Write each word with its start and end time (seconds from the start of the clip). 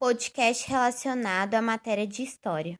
podcast 0.00 0.66
relacionado 0.66 1.54
à 1.54 1.60
matéria 1.60 2.06
de 2.06 2.22
história. 2.22 2.74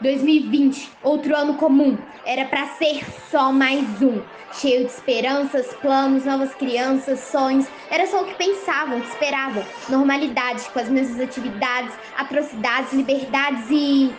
2020, 0.00 0.90
outro 1.02 1.36
ano 1.36 1.58
comum, 1.58 1.98
era 2.24 2.46
para 2.46 2.66
ser 2.76 3.04
só 3.30 3.52
mais 3.52 3.84
um. 4.00 4.22
Cheio 4.54 4.86
de 4.86 4.92
esperanças, 4.92 5.66
planos, 5.82 6.24
novas 6.24 6.54
crianças, 6.54 7.20
sonhos. 7.20 7.66
Era 7.90 8.06
só 8.06 8.22
o 8.22 8.26
que 8.26 8.34
pensavam, 8.36 9.02
que 9.02 9.08
esperavam. 9.08 9.62
Normalidade, 9.90 10.64
com 10.70 10.78
as 10.78 10.88
mesmas 10.88 11.20
atividades, 11.20 11.94
atrocidades, 12.16 12.94
liberdades 12.94 13.66
e. 13.70 14.14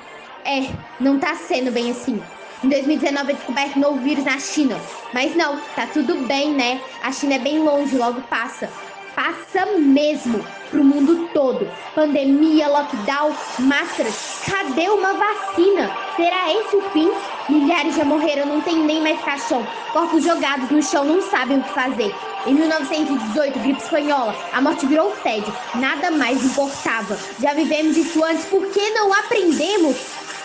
É, 0.45 0.71
não 0.99 1.17
tá 1.17 1.33
sendo 1.33 1.71
bem 1.71 1.89
assim. 1.89 2.21
Em 2.63 2.69
2019 2.69 3.31
é 3.31 3.35
descoberto 3.35 3.77
um 3.77 3.81
novo 3.81 3.99
vírus 4.01 4.25
na 4.25 4.39
China. 4.39 4.79
Mas 5.11 5.35
não, 5.35 5.59
tá 5.75 5.87
tudo 5.87 6.27
bem, 6.27 6.53
né? 6.53 6.79
A 7.01 7.11
China 7.11 7.33
é 7.33 7.39
bem 7.39 7.57
longe, 7.57 7.97
logo 7.97 8.21
passa 8.23 8.69
passa 9.17 9.65
mesmo 9.79 10.45
pro 10.69 10.83
mundo 10.83 11.27
todo. 11.33 11.67
Pandemia, 11.95 12.67
lockdown, 12.67 13.33
máscaras. 13.57 14.43
Cadê 14.45 14.87
uma 14.89 15.13
vacina? 15.13 15.91
Será 16.15 16.53
esse 16.53 16.75
o 16.75 16.81
fim? 16.91 17.11
Milhares 17.49 17.95
já 17.95 18.05
morreram, 18.05 18.45
não 18.45 18.61
tem 18.61 18.77
nem 18.77 19.01
mais 19.01 19.19
caixão. 19.21 19.65
Corpos 19.91 20.23
jogados 20.23 20.69
no 20.69 20.83
chão 20.83 21.03
não 21.03 21.19
sabem 21.23 21.57
o 21.57 21.63
que 21.63 21.69
fazer. 21.73 22.13
Em 22.45 22.53
1918, 22.53 23.59
gripe 23.59 23.81
espanhola, 23.81 24.35
a 24.53 24.61
morte 24.61 24.85
virou 24.85 25.11
tédio. 25.23 25.51
Nada 25.75 26.11
mais 26.11 26.45
importava. 26.45 27.17
Já 27.41 27.53
vivemos 27.53 27.97
isso 27.97 28.23
antes, 28.23 28.45
por 28.45 28.65
que 28.67 28.89
não 28.91 29.11
aprendemos? 29.13 29.97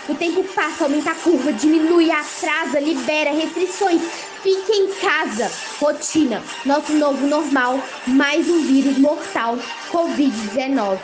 O 0.09 0.15
tempo 0.15 0.43
passa, 0.53 0.83
aumenta 0.83 1.11
a 1.11 1.15
curva, 1.15 1.53
diminui, 1.53 2.11
atrasa, 2.11 2.77
libera 2.77 3.31
restrições. 3.31 4.01
Fique 4.41 4.71
em 4.73 4.93
casa. 4.95 5.49
Rotina. 5.79 6.43
Nosso 6.65 6.91
novo 6.93 7.25
normal. 7.25 7.79
Mais 8.05 8.49
um 8.49 8.61
vírus 8.63 8.97
mortal. 8.97 9.57
Covid-19. 9.91 10.99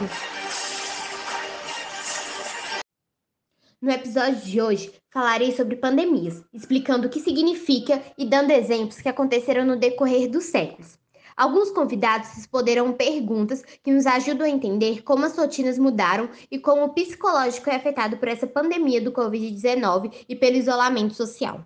No 3.81 3.89
episódio 3.89 4.41
de 4.41 4.61
hoje, 4.61 4.91
falarei 5.09 5.55
sobre 5.55 5.77
pandemias, 5.77 6.43
explicando 6.53 7.07
o 7.07 7.09
que 7.09 7.21
significa 7.21 8.03
e 8.17 8.25
dando 8.25 8.51
exemplos 8.51 8.99
que 8.99 9.07
aconteceram 9.07 9.65
no 9.65 9.77
decorrer 9.77 10.29
dos 10.29 10.43
séculos. 10.43 10.99
Alguns 11.39 11.71
convidados 11.71 12.31
responderam 12.31 12.91
perguntas 12.91 13.63
que 13.81 13.93
nos 13.93 14.05
ajudam 14.05 14.45
a 14.45 14.49
entender 14.49 15.03
como 15.03 15.25
as 15.25 15.37
rotinas 15.37 15.79
mudaram 15.79 16.29
e 16.51 16.59
como 16.59 16.83
o 16.83 16.89
psicológico 16.89 17.69
é 17.69 17.77
afetado 17.77 18.17
por 18.17 18.27
essa 18.27 18.45
pandemia 18.45 18.99
do 18.99 19.13
Covid-19 19.13 20.25
e 20.27 20.35
pelo 20.35 20.57
isolamento 20.57 21.13
social. 21.13 21.65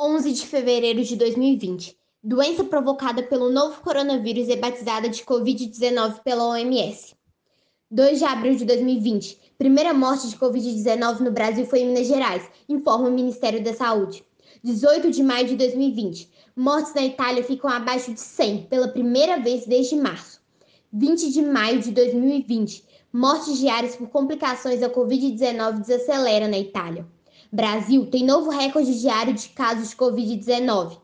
11 0.00 0.32
de 0.34 0.46
fevereiro 0.46 1.02
de 1.02 1.16
2020. 1.16 1.98
Doença 2.22 2.62
provocada 2.62 3.24
pelo 3.24 3.50
novo 3.50 3.80
coronavírus 3.80 4.48
é 4.48 4.54
batizada 4.54 5.08
de 5.08 5.24
Covid-19 5.24 6.20
pela 6.22 6.46
OMS. 6.46 7.16
2 7.90 8.20
de 8.20 8.24
abril 8.24 8.54
de 8.54 8.64
2020. 8.64 9.36
Primeira 9.58 9.92
morte 9.92 10.28
de 10.28 10.36
Covid-19 10.36 11.18
no 11.18 11.32
Brasil 11.32 11.66
foi 11.66 11.80
em 11.80 11.88
Minas 11.88 12.06
Gerais, 12.06 12.48
informa 12.68 13.08
o 13.08 13.12
Ministério 13.12 13.64
da 13.64 13.74
Saúde. 13.74 14.29
18 14.62 15.10
de 15.10 15.22
maio 15.22 15.46
de 15.46 15.56
2020. 15.56 16.28
Mortes 16.54 16.92
na 16.92 17.02
Itália 17.02 17.42
ficam 17.42 17.70
abaixo 17.70 18.12
de 18.12 18.20
100 18.20 18.64
pela 18.64 18.88
primeira 18.88 19.38
vez 19.38 19.64
desde 19.64 19.96
março. 19.96 20.38
20 20.92 21.32
de 21.32 21.40
maio 21.40 21.80
de 21.80 21.90
2020. 21.90 22.84
Mortes 23.10 23.58
diárias 23.58 23.96
por 23.96 24.08
complicações 24.10 24.80
da 24.80 24.90
Covid-19 24.90 25.80
desacelera 25.80 26.46
na 26.46 26.58
Itália. 26.58 27.06
Brasil 27.50 28.10
tem 28.10 28.22
novo 28.22 28.50
recorde 28.50 29.00
diário 29.00 29.32
de 29.32 29.48
casos 29.48 29.88
de 29.90 29.96
Covid-19. 29.96 30.98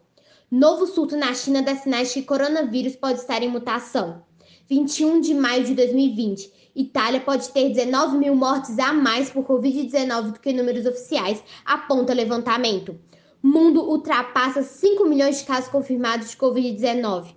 Novo 0.51 0.87
surto 0.87 1.17
na 1.17 1.33
China 1.33 1.63
dá 1.63 1.75
sinais 1.77 2.13
que 2.13 2.25
coronavírus 2.25 2.95
pode 2.95 3.21
estar 3.21 3.43
em 3.43 3.49
mutação. 3.49 4.23
21 4.69 5.23
de 5.23 5.33
maio 5.33 5.65
de 5.65 5.75
2020. 5.75 6.53
Itália 6.77 7.21
pode 7.23 7.49
ter 7.49 7.71
19 7.71 8.19
mil 8.19 8.37
mortes 8.37 8.79
a 8.79 8.93
mais 8.93 9.31
por 9.31 9.47
Covid-19 9.47 10.33
do 10.33 10.41
que 10.41 10.53
números 10.53 10.85
oficiais, 10.85 11.43
aponta 11.65 12.13
levantamento 12.13 13.01
mundo 13.47 13.89
ultrapassa 13.89 14.65
5 14.65 15.09
milhões 15.09 15.39
de 15.39 15.45
casos 15.45 15.71
confirmados 15.71 16.31
de 16.31 16.37
Covid-19. 16.37 17.29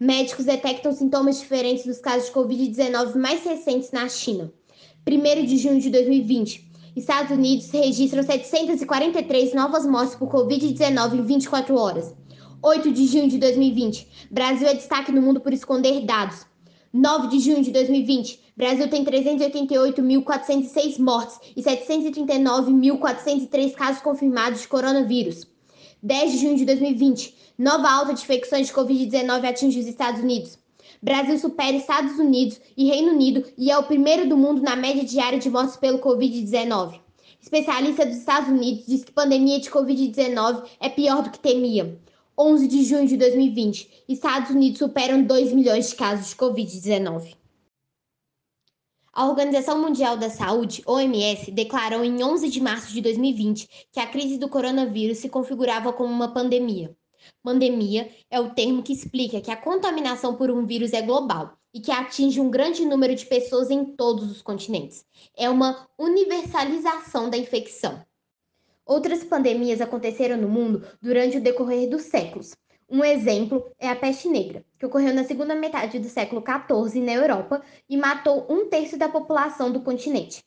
Médicos 0.00 0.46
detectam 0.46 0.90
sintomas 0.90 1.38
diferentes 1.38 1.84
dos 1.84 1.98
casos 1.98 2.28
de 2.28 2.32
Covid-19 2.32 3.16
mais 3.16 3.44
recentes 3.44 3.90
na 3.90 4.08
China. 4.08 4.50
1 5.06 5.44
de 5.44 5.58
junho 5.58 5.78
de 5.78 5.90
2020, 5.90 6.66
Estados 6.96 7.30
Unidos 7.30 7.70
registram 7.70 8.22
743 8.22 9.52
novas 9.52 9.86
mortes 9.86 10.14
por 10.14 10.30
Covid-19 10.30 11.18
em 11.18 11.24
24 11.24 11.76
horas. 11.76 12.14
8 12.62 12.90
de 12.90 13.06
junho 13.06 13.28
de 13.28 13.36
2020, 13.36 14.28
Brasil 14.30 14.66
é 14.66 14.72
destaque 14.72 15.12
no 15.12 15.20
mundo 15.20 15.42
por 15.42 15.52
esconder 15.52 16.06
dados. 16.06 16.46
9 16.92 17.28
de 17.28 17.38
junho 17.38 17.62
de 17.62 17.70
2020, 17.70 18.40
Brasil 18.56 18.88
tem 18.88 19.04
388.406 19.04 20.98
mortes 20.98 21.38
e 21.54 21.62
739.403 21.62 23.74
casos 23.74 24.02
confirmados 24.02 24.62
de 24.62 24.68
coronavírus. 24.68 25.49
10 26.02 26.32
de 26.32 26.38
junho 26.38 26.56
de 26.56 26.64
2020, 26.64 27.34
nova 27.58 27.90
alta 27.90 28.14
de 28.14 28.22
infecções 28.22 28.68
de 28.68 28.72
Covid-19 28.72 29.44
atinge 29.44 29.80
os 29.80 29.86
Estados 29.86 30.22
Unidos. 30.22 30.58
Brasil 31.02 31.38
supera 31.38 31.76
Estados 31.76 32.18
Unidos 32.18 32.58
e 32.74 32.86
Reino 32.88 33.12
Unido 33.12 33.44
e 33.58 33.70
é 33.70 33.76
o 33.76 33.82
primeiro 33.82 34.26
do 34.26 34.34
mundo 34.34 34.62
na 34.62 34.76
média 34.76 35.04
diária 35.04 35.38
de 35.38 35.50
mortes 35.50 35.76
pelo 35.76 35.98
Covid-19. 35.98 36.98
Especialista 37.38 38.06
dos 38.06 38.16
Estados 38.16 38.48
Unidos 38.48 38.86
diz 38.86 39.04
que 39.04 39.12
pandemia 39.12 39.60
de 39.60 39.70
Covid-19 39.70 40.62
é 40.80 40.88
pior 40.88 41.22
do 41.22 41.30
que 41.30 41.38
temia. 41.38 41.98
11 42.38 42.66
de 42.66 42.82
junho 42.82 43.06
de 43.06 43.18
2020, 43.18 44.04
Estados 44.08 44.50
Unidos 44.50 44.78
superam 44.78 45.22
2 45.22 45.52
milhões 45.52 45.90
de 45.90 45.96
casos 45.96 46.30
de 46.30 46.36
Covid-19. 46.36 47.39
A 49.20 49.26
Organização 49.26 49.78
Mundial 49.78 50.16
da 50.16 50.30
Saúde, 50.30 50.82
OMS, 50.86 51.50
declarou 51.50 52.02
em 52.02 52.24
11 52.24 52.48
de 52.48 52.58
março 52.58 52.90
de 52.90 53.02
2020 53.02 53.68
que 53.92 54.00
a 54.00 54.06
crise 54.06 54.38
do 54.38 54.48
coronavírus 54.48 55.18
se 55.18 55.28
configurava 55.28 55.92
como 55.92 56.10
uma 56.10 56.32
pandemia. 56.32 56.96
Pandemia 57.42 58.10
é 58.30 58.40
o 58.40 58.54
termo 58.54 58.82
que 58.82 58.94
explica 58.94 59.42
que 59.42 59.50
a 59.50 59.58
contaminação 59.58 60.36
por 60.36 60.50
um 60.50 60.64
vírus 60.64 60.94
é 60.94 61.02
global 61.02 61.52
e 61.74 61.80
que 61.80 61.90
atinge 61.90 62.40
um 62.40 62.50
grande 62.50 62.86
número 62.86 63.14
de 63.14 63.26
pessoas 63.26 63.70
em 63.70 63.84
todos 63.84 64.30
os 64.30 64.40
continentes. 64.40 65.04
É 65.36 65.50
uma 65.50 65.86
universalização 65.98 67.28
da 67.28 67.36
infecção. 67.36 68.02
Outras 68.86 69.22
pandemias 69.22 69.82
aconteceram 69.82 70.38
no 70.38 70.48
mundo 70.48 70.82
durante 70.98 71.36
o 71.36 71.42
decorrer 71.42 71.90
dos 71.90 72.04
séculos. 72.04 72.54
Um 72.92 73.04
exemplo 73.04 73.70
é 73.78 73.88
a 73.88 73.94
peste 73.94 74.28
negra, 74.28 74.64
que 74.76 74.84
ocorreu 74.84 75.14
na 75.14 75.22
segunda 75.22 75.54
metade 75.54 76.00
do 76.00 76.08
século 76.08 76.42
XIV 76.42 77.00
na 77.00 77.12
Europa 77.12 77.62
e 77.88 77.96
matou 77.96 78.44
um 78.50 78.68
terço 78.68 78.96
da 78.96 79.08
população 79.08 79.70
do 79.70 79.80
continente. 79.80 80.42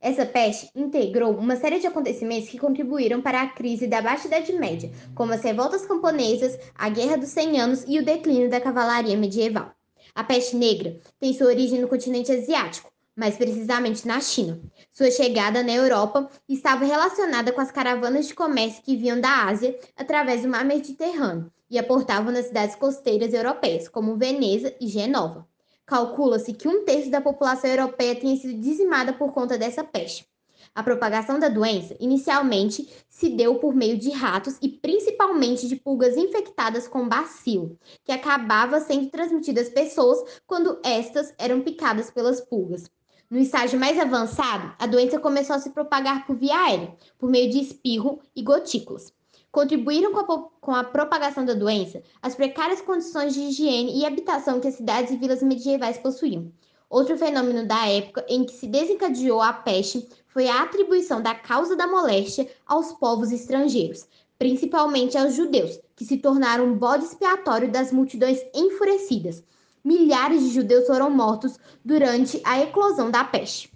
Essa 0.00 0.24
peste 0.24 0.70
integrou 0.76 1.32
uma 1.32 1.56
série 1.56 1.80
de 1.80 1.88
acontecimentos 1.88 2.48
que 2.48 2.58
contribuíram 2.58 3.20
para 3.20 3.42
a 3.42 3.48
crise 3.48 3.88
da 3.88 4.00
Baixa 4.00 4.28
Idade 4.28 4.52
Média, 4.52 4.92
como 5.12 5.32
as 5.32 5.42
revoltas 5.42 5.84
camponesas, 5.84 6.56
a 6.72 6.88
Guerra 6.88 7.16
dos 7.16 7.30
Cem 7.30 7.60
Anos 7.60 7.84
e 7.88 7.98
o 7.98 8.04
declínio 8.04 8.48
da 8.48 8.60
cavalaria 8.60 9.16
medieval. 9.16 9.72
A 10.14 10.22
peste 10.22 10.54
negra 10.54 11.00
tem 11.18 11.34
sua 11.34 11.48
origem 11.48 11.80
no 11.80 11.88
continente 11.88 12.30
asiático, 12.30 12.92
mais 13.16 13.36
precisamente 13.36 14.06
na 14.06 14.20
China. 14.20 14.60
Sua 14.92 15.10
chegada 15.10 15.64
na 15.64 15.72
Europa 15.72 16.30
estava 16.48 16.84
relacionada 16.84 17.50
com 17.50 17.60
as 17.60 17.72
caravanas 17.72 18.28
de 18.28 18.34
comércio 18.34 18.84
que 18.84 18.96
vinham 18.96 19.20
da 19.20 19.46
Ásia 19.46 19.76
através 19.96 20.42
do 20.42 20.48
mar 20.48 20.64
Mediterrâneo 20.64 21.50
e 21.72 21.78
aportavam 21.78 22.30
nas 22.30 22.48
cidades 22.48 22.76
costeiras 22.76 23.32
europeias, 23.32 23.88
como 23.88 24.18
Veneza 24.18 24.74
e 24.78 24.86
Genova. 24.86 25.48
Calcula-se 25.86 26.52
que 26.52 26.68
um 26.68 26.84
terço 26.84 27.10
da 27.10 27.18
população 27.18 27.70
europeia 27.70 28.14
tenha 28.14 28.36
sido 28.36 28.60
dizimada 28.60 29.14
por 29.14 29.32
conta 29.32 29.56
dessa 29.56 29.82
peste. 29.82 30.30
A 30.74 30.82
propagação 30.82 31.38
da 31.38 31.48
doença 31.48 31.96
inicialmente 31.98 32.86
se 33.08 33.30
deu 33.30 33.54
por 33.54 33.74
meio 33.74 33.96
de 33.96 34.10
ratos 34.10 34.58
e 34.60 34.68
principalmente 34.68 35.66
de 35.66 35.76
pulgas 35.76 36.14
infectadas 36.14 36.86
com 36.86 37.08
bacilo, 37.08 37.78
que 38.04 38.12
acabava 38.12 38.78
sendo 38.78 39.08
transmitida 39.08 39.62
às 39.62 39.70
pessoas 39.70 40.42
quando 40.46 40.78
estas 40.84 41.32
eram 41.38 41.62
picadas 41.62 42.10
pelas 42.10 42.38
pulgas. 42.38 42.84
No 43.30 43.38
estágio 43.38 43.80
mais 43.80 43.98
avançado, 43.98 44.74
a 44.78 44.86
doença 44.86 45.18
começou 45.18 45.56
a 45.56 45.58
se 45.58 45.70
propagar 45.70 46.26
por 46.26 46.36
via 46.36 46.54
aérea, 46.54 46.94
por 47.18 47.30
meio 47.30 47.50
de 47.50 47.60
espirro 47.60 48.20
e 48.36 48.42
gotículas. 48.42 49.10
Contribuíram 49.52 50.12
com 50.12 50.20
a, 50.20 50.48
com 50.62 50.74
a, 50.74 50.82
propagação 50.82 51.44
da 51.44 51.52
doença 51.52 52.02
as 52.22 52.34
precárias 52.34 52.80
condições 52.80 53.34
de 53.34 53.40
higiene 53.40 53.98
e 53.98 54.06
habitação 54.06 54.58
que 54.58 54.68
as 54.68 54.76
cidades 54.76 55.12
e 55.12 55.16
vilas 55.18 55.42
medievais 55.42 55.98
possuíam. 55.98 56.50
Outro 56.88 57.18
fenômeno 57.18 57.66
da 57.66 57.86
época 57.86 58.24
em 58.30 58.44
que 58.44 58.54
se 58.54 58.66
desencadeou 58.66 59.42
a 59.42 59.52
peste 59.52 60.08
foi 60.28 60.48
a 60.48 60.62
atribuição 60.62 61.20
da 61.20 61.34
causa 61.34 61.76
da 61.76 61.86
moléstia 61.86 62.48
aos 62.66 62.92
povos 62.92 63.30
estrangeiros, 63.30 64.06
principalmente 64.38 65.16
aos 65.16 65.34
judeus, 65.34 65.78
que 65.94 66.04
se 66.04 66.16
tornaram 66.16 66.66
um 66.66 66.74
bode 66.74 67.04
expiatório 67.04 67.70
das 67.70 67.92
multidões 67.92 68.40
enfurecidas, 68.54 69.44
milhares 69.84 70.42
de 70.42 70.48
judeus 70.50 70.86
foram 70.86 71.10
mortos 71.10 71.58
durante 71.84 72.40
a 72.44 72.60
eclosão 72.60 73.10
da 73.10 73.22
peste. 73.24 73.71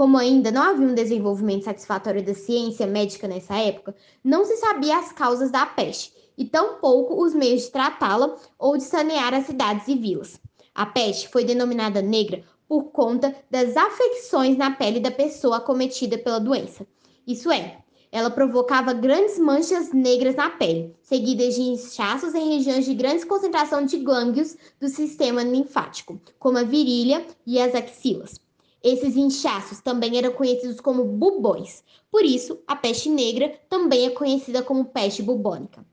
Como 0.00 0.16
ainda 0.16 0.50
não 0.50 0.62
havia 0.62 0.86
um 0.86 0.94
desenvolvimento 0.94 1.64
satisfatório 1.64 2.24
da 2.24 2.32
ciência 2.32 2.86
médica 2.86 3.28
nessa 3.28 3.58
época, 3.58 3.94
não 4.24 4.46
se 4.46 4.56
sabia 4.56 4.96
as 4.96 5.12
causas 5.12 5.50
da 5.50 5.66
peste 5.66 6.10
e 6.38 6.46
tampouco 6.46 7.22
os 7.22 7.34
meios 7.34 7.64
de 7.64 7.70
tratá-la 7.70 8.34
ou 8.58 8.78
de 8.78 8.84
sanear 8.84 9.34
as 9.34 9.44
cidades 9.44 9.86
e 9.88 9.94
vilas. 9.94 10.40
A 10.74 10.86
peste 10.86 11.28
foi 11.28 11.44
denominada 11.44 12.00
negra 12.00 12.42
por 12.66 12.84
conta 12.84 13.36
das 13.50 13.76
afecções 13.76 14.56
na 14.56 14.70
pele 14.70 15.00
da 15.00 15.10
pessoa 15.10 15.58
acometida 15.58 16.16
pela 16.16 16.40
doença. 16.40 16.86
Isso 17.26 17.52
é, 17.52 17.76
ela 18.10 18.30
provocava 18.30 18.94
grandes 18.94 19.38
manchas 19.38 19.92
negras 19.92 20.34
na 20.34 20.48
pele, 20.48 20.96
seguidas 21.02 21.56
de 21.56 21.60
inchaços 21.60 22.34
em 22.34 22.56
regiões 22.56 22.86
de 22.86 22.94
grande 22.94 23.26
concentração 23.26 23.84
de 23.84 23.98
glândulos 23.98 24.56
do 24.80 24.88
sistema 24.88 25.42
linfático, 25.42 26.18
como 26.38 26.56
a 26.56 26.62
virilha 26.62 27.22
e 27.46 27.60
as 27.60 27.74
axilas. 27.74 28.40
Esses 28.82 29.14
inchaços 29.14 29.80
também 29.80 30.16
eram 30.16 30.32
conhecidos 30.32 30.80
como 30.80 31.04
bubões, 31.04 31.84
por 32.10 32.24
isso 32.24 32.62
a 32.66 32.74
peste 32.74 33.10
negra 33.10 33.60
também 33.68 34.06
é 34.06 34.10
conhecida 34.10 34.62
como 34.62 34.86
peste 34.86 35.22
bubônica. 35.22 35.84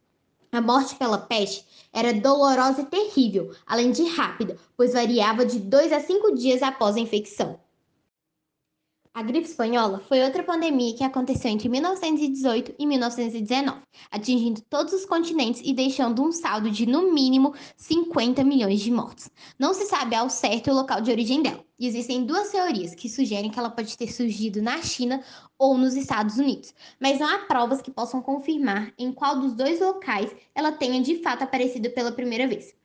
A 0.52 0.62
morte 0.62 0.96
pela 0.96 1.18
peste 1.18 1.66
era 1.92 2.14
dolorosa 2.14 2.82
e 2.82 2.86
terrível, 2.86 3.52
além 3.66 3.92
de 3.92 4.04
rápida, 4.04 4.58
pois 4.78 4.94
variava 4.94 5.46
de 5.46 5.60
dois 5.60 5.92
a 5.92 6.00
cinco 6.00 6.34
dias 6.34 6.64
após 6.64 6.96
a 6.96 7.00
infecção. 7.00 7.60
A 9.18 9.24
gripe 9.24 9.48
espanhola 9.48 10.00
foi 10.08 10.22
outra 10.22 10.44
pandemia 10.44 10.94
que 10.94 11.04
aconteceu 11.04 11.50
entre 11.50 11.68
1918 11.68 12.76
e 12.78 12.86
1919, 12.86 13.82
atingindo 14.12 14.62
todos 14.70 14.94
os 14.94 15.06
continentes 15.06 15.60
e 15.66 15.74
deixando 15.74 16.22
um 16.22 16.32
saldo 16.32 16.70
de 16.70 16.86
no 16.86 17.12
mínimo 17.12 17.52
50 17.78 18.44
milhões 18.44 18.80
de 18.80 18.92
mortos. 18.92 19.28
Não 19.58 19.74
se 19.74 19.88
sabe 19.88 20.16
ao 20.16 20.30
certo 20.30 20.70
o 20.70 20.76
local 20.76 21.02
de 21.02 21.10
origem 21.10 21.42
dela, 21.42 21.66
e 21.80 21.88
existem 21.88 22.26
duas 22.26 22.52
teorias 22.52 22.94
que 22.94 23.10
sugerem 23.10 23.50
que 23.50 23.58
ela 23.58 23.72
pode 23.72 23.98
ter 23.98 24.14
surgido 24.14 24.62
na 24.62 24.84
China 24.84 25.24
ou 25.58 25.80
nos 25.80 25.96
Estados 25.96 26.38
Unidos, 26.38 26.72
mas 27.00 27.18
não 27.18 27.28
há 27.28 27.40
provas 27.40 27.82
que 27.82 27.90
possam 27.90 28.22
confirmar 28.22 28.94
em 29.00 29.12
qual 29.12 29.40
dos 29.40 29.54
dois 29.56 29.80
locais 29.80 30.30
ela 30.54 30.72
tenha 30.72 31.02
de 31.02 31.24
fato 31.24 31.42
aparecido 31.42 31.90
pela 31.90 32.12
primeira 32.12 32.48
vez. 32.48 32.76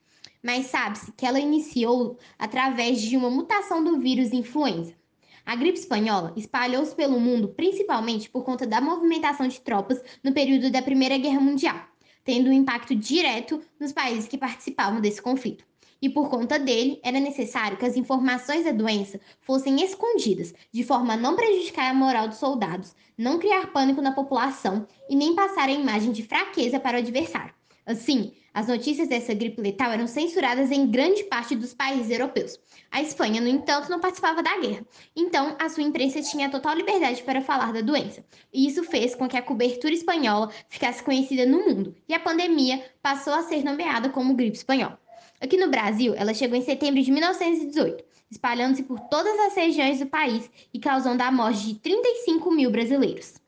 Mas 0.42 0.68
sabe-se 0.68 1.12
que 1.12 1.26
ela 1.26 1.38
iniciou 1.38 2.16
através 2.38 3.02
de 3.02 3.18
uma 3.18 3.28
mutação 3.28 3.84
do 3.84 4.00
vírus 4.00 4.32
influenza. 4.32 5.01
A 5.44 5.56
gripe 5.56 5.78
espanhola 5.78 6.32
espalhou-se 6.36 6.94
pelo 6.94 7.18
mundo 7.18 7.48
principalmente 7.48 8.30
por 8.30 8.44
conta 8.44 8.66
da 8.66 8.80
movimentação 8.80 9.48
de 9.48 9.60
tropas 9.60 10.00
no 10.22 10.32
período 10.32 10.70
da 10.70 10.80
Primeira 10.80 11.18
Guerra 11.18 11.40
Mundial, 11.40 11.80
tendo 12.24 12.48
um 12.48 12.52
impacto 12.52 12.94
direto 12.94 13.60
nos 13.78 13.92
países 13.92 14.28
que 14.28 14.38
participavam 14.38 15.00
desse 15.00 15.20
conflito. 15.20 15.64
E 16.00 16.08
por 16.08 16.28
conta 16.28 16.58
dele, 16.58 17.00
era 17.04 17.20
necessário 17.20 17.76
que 17.76 17.86
as 17.86 17.96
informações 17.96 18.64
da 18.64 18.72
doença 18.72 19.20
fossem 19.40 19.82
escondidas, 19.84 20.52
de 20.72 20.82
forma 20.82 21.14
a 21.14 21.16
não 21.16 21.36
prejudicar 21.36 21.90
a 21.90 21.94
moral 21.94 22.28
dos 22.28 22.38
soldados, 22.38 22.94
não 23.16 23.38
criar 23.38 23.72
pânico 23.72 24.02
na 24.02 24.12
população 24.12 24.86
e 25.08 25.14
nem 25.14 25.34
passar 25.34 25.68
a 25.68 25.72
imagem 25.72 26.10
de 26.10 26.24
fraqueza 26.24 26.80
para 26.80 26.96
o 26.96 27.00
adversário. 27.00 27.54
Assim, 27.84 28.32
as 28.54 28.68
notícias 28.68 29.08
dessa 29.08 29.34
gripe 29.34 29.60
letal 29.60 29.90
eram 29.90 30.06
censuradas 30.06 30.70
em 30.70 30.88
grande 30.88 31.24
parte 31.24 31.56
dos 31.56 31.74
países 31.74 32.10
europeus. 32.10 32.56
A 32.90 33.02
Espanha, 33.02 33.40
no 33.40 33.48
entanto, 33.48 33.90
não 33.90 33.98
participava 33.98 34.42
da 34.42 34.56
guerra, 34.60 34.86
então 35.16 35.56
a 35.58 35.68
sua 35.68 35.82
imprensa 35.82 36.22
tinha 36.22 36.50
total 36.50 36.76
liberdade 36.76 37.22
para 37.22 37.40
falar 37.40 37.72
da 37.72 37.80
doença. 37.80 38.24
E 38.52 38.68
isso 38.68 38.84
fez 38.84 39.14
com 39.14 39.26
que 39.26 39.36
a 39.36 39.42
cobertura 39.42 39.92
espanhola 39.92 40.52
ficasse 40.68 41.02
conhecida 41.02 41.44
no 41.44 41.66
mundo, 41.66 41.96
e 42.08 42.14
a 42.14 42.20
pandemia 42.20 42.84
passou 43.02 43.32
a 43.32 43.42
ser 43.42 43.64
nomeada 43.64 44.10
como 44.10 44.34
gripe 44.34 44.56
espanhola. 44.56 45.00
Aqui 45.40 45.56
no 45.56 45.68
Brasil, 45.68 46.14
ela 46.14 46.32
chegou 46.32 46.56
em 46.56 46.62
setembro 46.62 47.02
de 47.02 47.10
1918, 47.10 48.04
espalhando-se 48.30 48.84
por 48.84 49.00
todas 49.08 49.36
as 49.40 49.56
regiões 49.56 49.98
do 49.98 50.06
país 50.06 50.48
e 50.72 50.78
causando 50.78 51.20
a 51.22 51.32
morte 51.32 51.66
de 51.66 51.74
35 51.80 52.48
mil 52.52 52.70
brasileiros. 52.70 53.41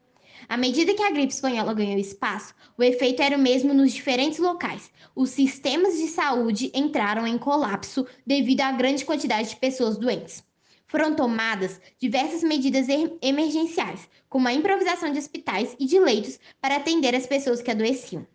À 0.48 0.56
medida 0.56 0.94
que 0.94 1.02
a 1.02 1.10
gripe 1.10 1.32
espanhola 1.32 1.74
ganhou 1.74 1.98
espaço, 1.98 2.54
o 2.76 2.82
efeito 2.82 3.22
era 3.22 3.36
o 3.36 3.40
mesmo 3.40 3.72
nos 3.72 3.92
diferentes 3.92 4.38
locais. 4.38 4.90
Os 5.14 5.30
sistemas 5.30 5.96
de 5.96 6.08
saúde 6.08 6.70
entraram 6.74 7.26
em 7.26 7.38
colapso 7.38 8.06
devido 8.26 8.60
à 8.60 8.72
grande 8.72 9.04
quantidade 9.04 9.50
de 9.50 9.56
pessoas 9.56 9.96
doentes. 9.96 10.44
Foram 10.86 11.14
tomadas 11.14 11.80
diversas 11.98 12.42
medidas 12.42 12.86
emergenciais, 13.22 14.08
como 14.28 14.48
a 14.48 14.52
improvisação 14.52 15.10
de 15.10 15.18
hospitais 15.18 15.74
e 15.78 15.86
de 15.86 15.98
leitos 15.98 16.38
para 16.60 16.76
atender 16.76 17.14
as 17.14 17.26
pessoas 17.26 17.62
que 17.62 17.70
adoeciam. 17.70 18.26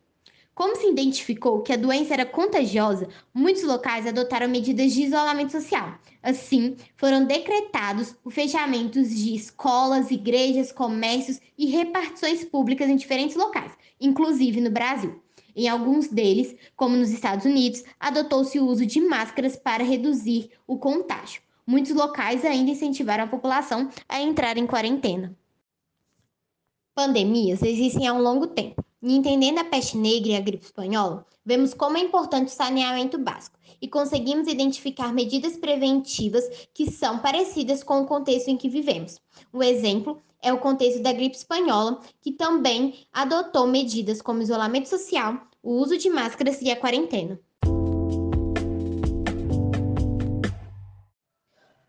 Como 0.59 0.75
se 0.75 0.89
identificou 0.89 1.61
que 1.61 1.71
a 1.71 1.77
doença 1.77 2.13
era 2.13 2.25
contagiosa, 2.25 3.07
muitos 3.33 3.63
locais 3.63 4.05
adotaram 4.05 4.49
medidas 4.49 4.91
de 4.91 5.03
isolamento 5.03 5.53
social. 5.53 5.97
Assim, 6.21 6.75
foram 6.97 7.23
decretados 7.23 8.13
o 8.25 8.29
fechamento 8.29 9.01
de 9.01 9.33
escolas, 9.33 10.11
igrejas, 10.11 10.73
comércios 10.73 11.39
e 11.57 11.67
repartições 11.67 12.43
públicas 12.43 12.89
em 12.89 12.97
diferentes 12.97 13.37
locais, 13.37 13.71
inclusive 14.01 14.59
no 14.59 14.69
Brasil. 14.69 15.23
Em 15.55 15.69
alguns 15.69 16.09
deles, 16.09 16.53
como 16.75 16.97
nos 16.97 17.11
Estados 17.11 17.45
Unidos, 17.45 17.85
adotou-se 17.97 18.59
o 18.59 18.65
uso 18.65 18.85
de 18.85 18.99
máscaras 18.99 19.55
para 19.55 19.81
reduzir 19.81 20.49
o 20.67 20.77
contágio. 20.77 21.41
Muitos 21.65 21.95
locais 21.95 22.43
ainda 22.43 22.71
incentivaram 22.71 23.23
a 23.23 23.27
população 23.27 23.89
a 24.09 24.19
entrar 24.21 24.57
em 24.57 24.67
quarentena. 24.67 25.33
Pandemias 26.93 27.63
existem 27.63 28.05
há 28.09 28.13
um 28.13 28.21
longo 28.21 28.47
tempo. 28.47 28.88
E 29.01 29.15
entendendo 29.15 29.59
a 29.59 29.63
peste 29.63 29.97
negra 29.97 30.31
e 30.31 30.35
a 30.35 30.41
gripe 30.41 30.65
espanhola, 30.65 31.25
vemos 31.45 31.73
como 31.73 31.97
é 31.97 32.01
importante 32.01 32.47
o 32.47 32.51
saneamento 32.51 33.17
básico 33.17 33.57
e 33.81 33.87
conseguimos 33.87 34.47
identificar 34.47 35.13
medidas 35.13 35.55
preventivas 35.55 36.43
que 36.73 36.91
são 36.91 37.19
parecidas 37.19 37.81
com 37.81 38.01
o 38.01 38.05
contexto 38.05 38.49
em 38.49 38.57
que 38.57 38.67
vivemos. 38.67 39.17
O 39.53 39.63
exemplo 39.63 40.21
é 40.41 40.51
o 40.51 40.59
contexto 40.59 41.01
da 41.01 41.13
gripe 41.13 41.37
espanhola, 41.37 42.01
que 42.21 42.33
também 42.33 43.05
adotou 43.13 43.67
medidas 43.67 44.21
como 44.21 44.41
isolamento 44.41 44.89
social, 44.89 45.47
o 45.63 45.75
uso 45.75 45.97
de 45.97 46.09
máscaras 46.09 46.61
e 46.61 46.69
a 46.69 46.75
quarentena. 46.75 47.39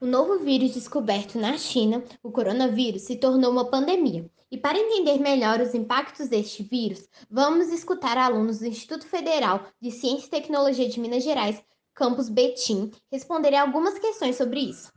O 0.03 0.07
novo 0.07 0.39
vírus 0.39 0.73
descoberto 0.73 1.39
na 1.39 1.59
China, 1.59 2.03
o 2.23 2.33
coronavírus, 2.33 3.03
se 3.03 3.17
tornou 3.17 3.53
uma 3.53 3.67
pandemia. 3.67 4.31
E 4.51 4.57
para 4.57 4.79
entender 4.79 5.21
melhor 5.21 5.61
os 5.61 5.75
impactos 5.75 6.27
deste 6.27 6.63
vírus, 6.63 7.07
vamos 7.31 7.69
escutar 7.69 8.17
alunos 8.17 8.61
do 8.61 8.67
Instituto 8.67 9.05
Federal 9.07 9.63
de 9.79 9.91
Ciência 9.91 10.27
e 10.27 10.31
Tecnologia 10.31 10.89
de 10.89 10.99
Minas 10.99 11.23
Gerais, 11.23 11.63
campus 11.95 12.31
Betim, 12.31 12.91
responderem 13.13 13.59
algumas 13.59 13.99
questões 13.99 14.37
sobre 14.37 14.61
isso. 14.61 14.91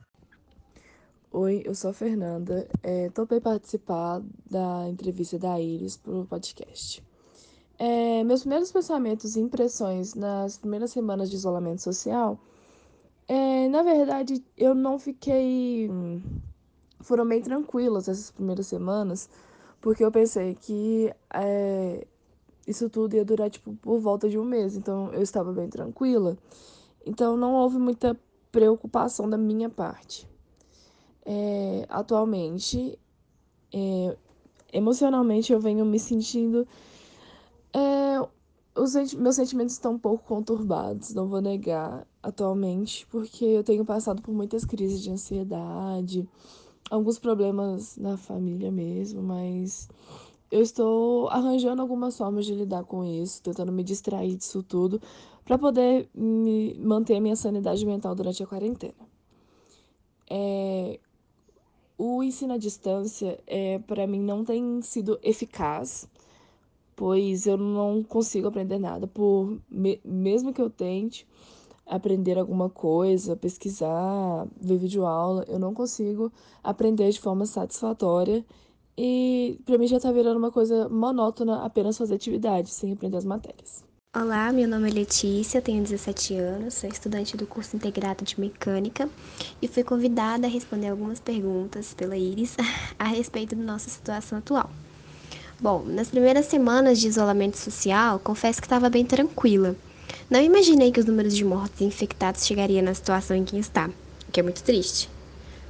Oi, 1.30 1.62
eu 1.66 1.74
sou 1.74 1.90
a 1.90 1.94
Fernanda. 1.94 2.66
É, 2.82 3.10
topei 3.10 3.40
participar 3.40 4.22
da 4.50 4.88
entrevista 4.88 5.38
da 5.38 5.60
Iris 5.60 5.98
para 5.98 6.14
o 6.14 6.24
podcast. 6.24 7.04
É, 7.78 8.24
meus 8.24 8.40
primeiros 8.40 8.72
pensamentos 8.72 9.36
e 9.36 9.40
impressões 9.40 10.14
nas 10.14 10.56
primeiras 10.56 10.92
semanas 10.92 11.28
de 11.28 11.36
isolamento 11.36 11.82
social 11.82 12.40
é, 13.28 13.68
na 13.68 13.82
verdade, 13.82 14.44
eu 14.56 14.74
não 14.74 14.98
fiquei. 14.98 15.90
Foram 17.00 17.26
bem 17.26 17.42
tranquilas 17.42 18.08
essas 18.08 18.30
primeiras 18.30 18.66
semanas, 18.66 19.28
porque 19.80 20.04
eu 20.04 20.10
pensei 20.10 20.54
que 20.54 21.12
é, 21.32 22.06
isso 22.66 22.88
tudo 22.88 23.14
ia 23.14 23.24
durar, 23.24 23.50
tipo, 23.50 23.74
por 23.76 23.98
volta 23.98 24.28
de 24.28 24.38
um 24.38 24.44
mês. 24.44 24.76
Então, 24.76 25.12
eu 25.12 25.22
estava 25.22 25.52
bem 25.52 25.68
tranquila. 25.68 26.36
Então, 27.04 27.36
não 27.36 27.54
houve 27.54 27.78
muita 27.78 28.18
preocupação 28.50 29.28
da 29.28 29.36
minha 29.36 29.68
parte. 29.68 30.28
É, 31.26 31.86
atualmente, 31.88 32.98
é, 33.72 34.16
emocionalmente, 34.72 35.52
eu 35.52 35.60
venho 35.60 35.84
me 35.84 35.98
sentindo 35.98 36.66
é, 37.74 38.20
os 38.76 38.94
meus 39.14 39.34
sentimentos 39.34 39.74
estão 39.74 39.94
um 39.94 39.98
pouco 39.98 40.24
conturbados, 40.24 41.12
não 41.12 41.26
vou 41.26 41.40
negar, 41.40 42.06
atualmente, 42.24 43.06
porque 43.06 43.44
eu 43.44 43.62
tenho 43.62 43.84
passado 43.84 44.22
por 44.22 44.34
muitas 44.34 44.64
crises 44.64 45.02
de 45.02 45.10
ansiedade, 45.10 46.28
alguns 46.90 47.18
problemas 47.18 47.96
na 47.96 48.16
família 48.16 48.70
mesmo, 48.72 49.22
mas 49.22 49.88
eu 50.50 50.60
estou 50.62 51.28
arranjando 51.28 51.82
algumas 51.82 52.16
formas 52.16 52.46
de 52.46 52.54
lidar 52.54 52.84
com 52.84 53.04
isso, 53.04 53.42
tentando 53.42 53.70
me 53.70 53.84
distrair 53.84 54.36
disso 54.36 54.62
tudo, 54.62 55.00
para 55.44 55.58
poder 55.58 56.08
me 56.14 56.74
manter 56.74 57.16
a 57.16 57.20
minha 57.20 57.36
sanidade 57.36 57.84
mental 57.84 58.14
durante 58.14 58.42
a 58.42 58.46
quarentena. 58.46 58.94
É, 60.28 60.98
o 61.98 62.22
ensino 62.22 62.54
à 62.54 62.56
distância, 62.56 63.38
é, 63.46 63.78
para 63.80 64.06
mim, 64.06 64.20
não 64.20 64.44
tem 64.44 64.80
sido 64.82 65.18
eficaz 65.22 66.08
pois 66.96 67.46
eu 67.46 67.56
não 67.56 68.02
consigo 68.02 68.48
aprender 68.48 68.78
nada 68.78 69.06
por 69.06 69.58
mesmo 70.04 70.52
que 70.52 70.62
eu 70.62 70.70
tente 70.70 71.26
aprender 71.86 72.38
alguma 72.38 72.68
coisa, 72.68 73.36
pesquisar, 73.36 74.46
ver 74.60 74.78
vídeo 74.78 75.04
aula, 75.06 75.44
eu 75.48 75.58
não 75.58 75.74
consigo 75.74 76.32
aprender 76.62 77.10
de 77.10 77.20
forma 77.20 77.46
satisfatória 77.46 78.44
e 78.96 79.58
para 79.64 79.76
mim 79.76 79.86
já 79.86 79.98
tá 79.98 80.10
virando 80.12 80.38
uma 80.38 80.52
coisa 80.52 80.88
monótona 80.88 81.64
apenas 81.64 81.98
fazer 81.98 82.14
atividade 82.14 82.70
sem 82.70 82.92
aprender 82.92 83.16
as 83.16 83.24
matérias. 83.24 83.84
Olá, 84.16 84.52
meu 84.52 84.68
nome 84.68 84.88
é 84.88 84.92
Letícia, 84.92 85.60
tenho 85.60 85.82
17 85.82 86.36
anos, 86.36 86.74
sou 86.74 86.88
estudante 86.88 87.36
do 87.36 87.48
curso 87.48 87.74
integrado 87.74 88.24
de 88.24 88.38
mecânica 88.38 89.10
e 89.60 89.66
fui 89.66 89.82
convidada 89.82 90.46
a 90.46 90.50
responder 90.50 90.86
algumas 90.86 91.18
perguntas 91.18 91.92
pela 91.94 92.16
Iris 92.16 92.56
a 92.96 93.08
respeito 93.08 93.56
da 93.56 93.62
nossa 93.64 93.90
situação 93.90 94.38
atual. 94.38 94.70
Bom, 95.60 95.82
nas 95.84 96.10
primeiras 96.10 96.46
semanas 96.46 97.00
de 97.00 97.08
isolamento 97.08 97.58
social, 97.58 98.20
confesso 98.20 98.60
que 98.60 98.66
estava 98.66 98.88
bem 98.88 99.04
tranquila. 99.04 99.74
Não 100.30 100.40
imaginei 100.40 100.90
que 100.90 101.00
os 101.00 101.06
números 101.06 101.36
de 101.36 101.44
mortos 101.44 101.80
e 101.80 101.84
infectados 101.84 102.46
chegariam 102.46 102.82
na 102.82 102.94
situação 102.94 103.36
em 103.36 103.44
que 103.44 103.58
está, 103.58 103.88
o 104.28 104.32
que 104.32 104.40
é 104.40 104.42
muito 104.42 104.62
triste. 104.62 105.08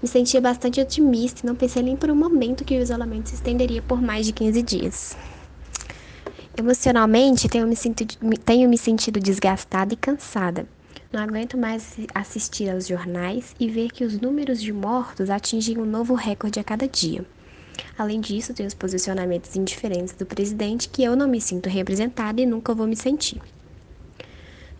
Me 0.02 0.08
sentia 0.08 0.40
bastante 0.40 0.80
otimista 0.80 1.40
e 1.42 1.46
não 1.46 1.54
pensei 1.54 1.82
nem 1.82 1.96
por 1.96 2.10
um 2.10 2.14
momento 2.14 2.64
que 2.64 2.76
o 2.76 2.82
isolamento 2.82 3.30
se 3.30 3.36
estenderia 3.36 3.80
por 3.80 4.02
mais 4.02 4.26
de 4.26 4.32
15 4.32 4.62
dias. 4.62 5.16
Emocionalmente, 6.56 7.48
tenho 7.48 7.66
me, 7.66 7.74
sentido, 7.74 8.14
tenho 8.44 8.68
me 8.68 8.78
sentido 8.78 9.18
desgastada 9.18 9.92
e 9.92 9.96
cansada. 9.96 10.66
Não 11.12 11.20
aguento 11.20 11.56
mais 11.56 11.96
assistir 12.14 12.70
aos 12.70 12.86
jornais 12.86 13.54
e 13.58 13.68
ver 13.68 13.90
que 13.90 14.04
os 14.04 14.20
números 14.20 14.60
de 14.60 14.72
mortos 14.72 15.30
atingem 15.30 15.78
um 15.78 15.84
novo 15.84 16.14
recorde 16.14 16.60
a 16.60 16.64
cada 16.64 16.86
dia. 16.86 17.24
Além 17.96 18.20
disso, 18.20 18.54
tem 18.54 18.66
os 18.66 18.74
posicionamentos 18.74 19.56
indiferentes 19.56 20.14
do 20.14 20.26
presidente 20.26 20.88
que 20.88 21.02
eu 21.02 21.16
não 21.16 21.26
me 21.26 21.40
sinto 21.40 21.68
representada 21.68 22.40
e 22.40 22.46
nunca 22.46 22.74
vou 22.74 22.86
me 22.86 22.96
sentir. 22.96 23.40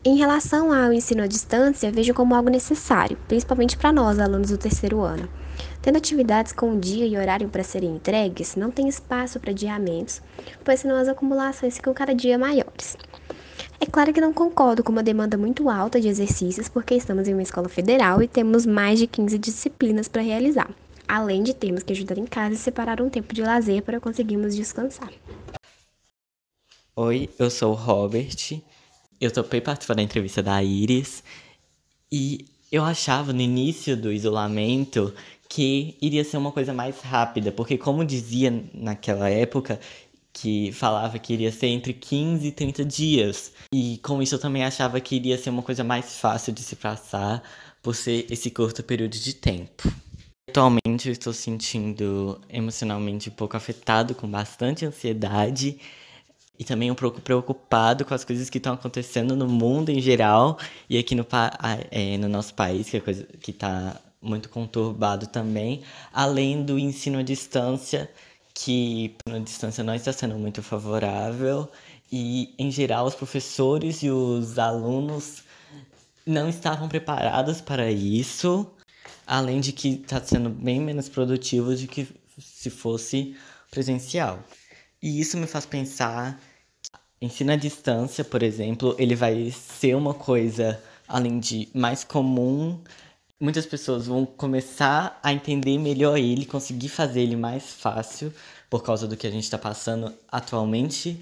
Em 0.06 0.16
relação 0.16 0.70
ao 0.70 0.92
ensino 0.92 1.23
à 1.23 1.26
distância, 1.26 1.90
vejo 1.90 2.12
como 2.12 2.34
algo 2.34 2.50
necessário, 2.50 3.16
principalmente 3.26 3.75
para 3.75 3.90
nós, 3.90 4.18
alunos 4.18 4.50
do 4.50 4.58
terceiro 4.58 5.00
ano. 5.00 5.26
Tendo 5.80 5.96
atividades 5.96 6.52
com 6.52 6.78
dia 6.78 7.06
e 7.06 7.16
horário 7.16 7.49
para 7.49 7.64
serem 7.64 7.96
entregues, 7.96 8.54
não 8.54 8.70
tem 8.70 8.87
espaço 8.87 9.40
para 9.40 9.50
adiamentos, 9.50 10.20
pois 10.62 10.80
senão 10.80 10.96
as 10.96 11.08
acumulações 11.08 11.76
ficam 11.76 11.94
cada 11.94 12.14
dia 12.14 12.38
maiores. 12.38 12.99
É 13.80 13.87
claro 13.87 14.12
que 14.12 14.20
não 14.20 14.34
concordo 14.34 14.84
com 14.84 14.92
uma 14.92 15.02
demanda 15.02 15.38
muito 15.38 15.70
alta 15.70 15.99
de 15.99 16.08
exercícios, 16.08 16.68
porque 16.68 16.94
estamos 16.94 17.26
em 17.26 17.32
uma 17.32 17.42
escola 17.42 17.70
federal 17.70 18.23
e 18.23 18.28
temos 18.28 18.66
mais 18.66 18.99
de 18.99 19.06
15 19.06 19.38
disciplinas 19.38 20.06
para 20.06 20.20
realizar, 20.20 20.68
além 21.08 21.42
de 21.42 21.54
termos 21.54 21.82
que 21.82 21.94
ajudar 21.94 22.18
em 22.18 22.26
casa 22.26 22.52
e 22.52 22.58
separar 22.58 23.00
um 23.00 23.08
tempo 23.08 23.34
de 23.34 23.40
lazer 23.40 23.82
para 23.82 23.99
conseguirmos 23.99 24.54
descansar. 24.54 25.11
Oi, 26.94 27.30
eu 27.38 27.49
sou 27.49 27.73
o 27.73 27.75
Robert 27.75 28.61
eu 29.25 29.31
topei 29.31 29.61
participar 29.61 29.95
da 29.95 30.02
entrevista 30.02 30.43
da 30.43 30.62
Iris 30.62 31.23
e 32.11 32.47
eu 32.71 32.85
achava 32.85 33.33
no 33.33 33.40
início 33.40 33.97
do 33.97 34.12
isolamento 34.12 35.14
que 35.49 35.97
iria 36.00 36.25
ser 36.25 36.37
uma 36.37 36.50
coisa 36.50 36.73
mais 36.73 37.00
rápida, 37.00 37.52
porque 37.52 37.78
como 37.78 38.04
dizia 38.04 38.52
naquela 38.73 39.28
época, 39.28 39.78
que 40.33 40.73
falava 40.73 41.19
que 41.19 41.33
iria 41.33 41.52
ser 41.52 41.69
entre 41.69 41.93
15 41.93 42.49
e 42.49 42.52
30 42.52 42.85
dias. 42.85 43.52
E 43.73 43.99
com 43.99 44.21
isso 44.21 44.35
eu 44.35 44.38
também 44.38 44.64
achava 44.64 45.00
que 45.00 45.14
iria 45.14 45.38
ser 45.38 45.50
uma 45.50 45.62
coisa 45.62 45.85
mais 45.85 46.19
fácil 46.19 46.52
de 46.52 46.61
se 46.61 46.75
passar 46.75 47.43
por 47.81 47.95
ser 47.95 48.26
esse 48.28 48.50
curto 48.50 48.83
período 48.83 49.12
de 49.12 49.33
tempo. 49.35 49.93
Atualmente 50.50 51.07
eu 51.07 51.12
estou 51.12 51.33
sentindo 51.33 52.40
emocionalmente 52.49 53.28
um 53.28 53.33
pouco 53.33 53.57
afetado, 53.57 54.14
com 54.14 54.28
bastante 54.28 54.85
ansiedade 54.85 55.78
e 56.58 56.64
também 56.64 56.90
um 56.90 56.94
pouco 56.94 57.20
preocupado 57.20 58.04
com 58.04 58.14
as 58.14 58.25
coisas 58.25 58.49
que 58.49 58.58
estão 58.58 58.75
acontecendo 58.75 59.34
no 59.37 59.49
mundo 59.49 59.90
em 59.90 60.00
geral 60.00 60.58
e 60.88 60.99
aqui 60.99 61.14
no, 61.14 61.26
é, 61.90 62.16
no 62.18 62.28
nosso 62.28 62.54
país, 62.54 62.88
que 62.88 62.96
é 62.96 63.00
coisa 63.00 63.25
que 63.40 63.50
está 63.50 64.00
muito 64.23 64.49
conturbado 64.49 65.26
também, 65.26 65.82
além 66.12 66.64
do 66.64 66.78
ensino 66.78 67.18
à 67.18 67.23
distância, 67.23 68.11
que 68.54 69.14
na 69.28 69.38
distância 69.40 69.82
não 69.84 69.94
está 69.94 70.12
sendo 70.12 70.37
muito 70.37 70.62
favorável 70.62 71.68
e 72.11 72.54
em 72.58 72.70
geral 72.70 73.06
os 73.06 73.14
professores 73.14 74.02
e 74.02 74.11
os 74.11 74.58
alunos 74.58 75.42
não 76.25 76.49
estavam 76.49 76.88
preparados 76.88 77.61
para 77.61 77.90
isso, 77.90 78.70
além 79.26 79.61
de 79.61 79.73
que 79.73 79.94
está 79.94 80.20
sendo 80.20 80.49
bem 80.49 80.80
menos 80.80 81.08
produtivo 81.08 81.75
do 81.75 81.87
que 81.87 82.08
se 82.38 82.70
fosse 82.70 83.37
presencial. 83.70 84.38
E 85.04 85.20
isso 85.20 85.37
me 85.37 85.46
faz 85.46 85.66
pensar 85.66 86.40
que 87.20 87.26
ensino 87.26 87.52
à 87.52 87.56
distância, 87.56 88.25
por 88.25 88.42
exemplo, 88.42 88.96
ele 88.99 89.14
vai 89.14 89.50
ser 89.50 89.94
uma 89.94 90.14
coisa, 90.14 90.82
além 91.06 91.38
de 91.38 91.68
mais 91.75 92.02
comum, 92.02 92.80
muitas 93.38 93.66
pessoas 93.66 94.06
vão 94.06 94.25
começar 94.25 95.20
a 95.23 95.30
entender 95.30 95.76
melhor 95.76 96.16
ele, 96.16 96.46
conseguir 96.46 96.88
fazer 96.88 97.20
ele 97.20 97.37
mais 97.37 97.64
fácil, 97.64 98.32
por 98.70 98.82
causa 98.82 99.06
do 99.06 99.14
que 99.14 99.26
a 99.26 99.30
gente 99.30 99.44
está 99.44 99.58
passando 99.58 100.11
atualmente 100.32 101.20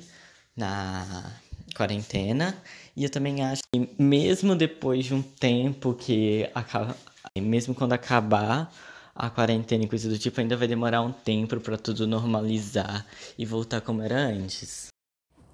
na 0.57 1.33
quarentena. 1.75 2.57
E 2.97 3.03
eu 3.03 3.11
também 3.11 3.43
acho 3.43 3.63
que 3.73 3.91
mesmo 3.99 4.55
depois 4.55 5.07
de 5.07 5.15
um 5.15 5.23
tempo 5.23 5.93
que 5.93 6.49
acaba, 6.55 6.97
mesmo 7.37 7.75
quando 7.75 7.95
acabar 7.95 8.73
a 9.15 9.29
quarentena 9.29 9.85
e 9.85 9.89
coisa 9.89 10.09
do 10.09 10.19
tipo, 10.19 10.41
ainda 10.41 10.57
vai 10.57 10.67
demorar 10.67 11.03
um 11.03 11.13
tempo 11.13 11.61
para 11.61 11.77
tudo 11.77 12.07
normalizar 12.07 13.07
e 13.39 13.45
voltar 13.45 13.81
como 13.81 14.03
era 14.03 14.17
antes. 14.17 14.89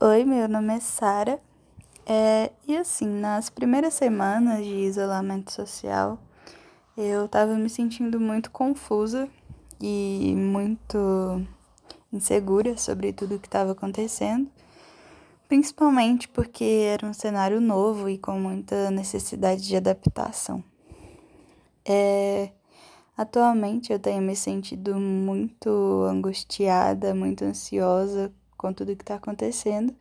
Oi, 0.01 0.25
meu 0.25 0.49
nome 0.49 0.75
é 0.75 0.81
Sara. 0.81 1.41
É, 2.07 2.53
e 2.67 2.77
assim, 2.77 3.07
nas 3.07 3.51
primeiras 3.51 3.95
semanas 3.95 4.65
de 4.65 4.75
isolamento 4.75 5.53
social, 5.53 6.19
eu 6.97 7.27
estava 7.27 7.55
me 7.55 7.69
sentindo 7.69 8.19
muito 8.19 8.51
confusa 8.51 9.29
e 9.81 10.35
muito 10.37 11.47
insegura 12.13 12.77
sobre 12.79 13.13
tudo 13.13 13.39
que 13.39 13.47
estava 13.47 13.73
acontecendo, 13.73 14.51
principalmente 15.49 16.29
porque 16.29 16.65
era 16.65 17.07
um 17.07 17.13
cenário 17.13 17.61
novo 17.61 18.09
e 18.09 18.17
com 18.17 18.39
muita 18.41 18.91
necessidade 18.91 19.67
de 19.67 19.77
adaptação. 19.77 20.65
É, 21.85 22.51
Atualmente 23.19 23.93
eu 23.93 23.99
tenho 23.99 24.23
me 24.23 24.37
sentido 24.37 24.95
muito 24.95 25.69
angustiada, 26.09 27.13
muito 27.13 27.45
ansiosa 27.45 28.33
com 28.57 28.73
tudo 28.73 28.95
que 28.95 29.03
está 29.03 29.17
acontecendo 29.17 29.93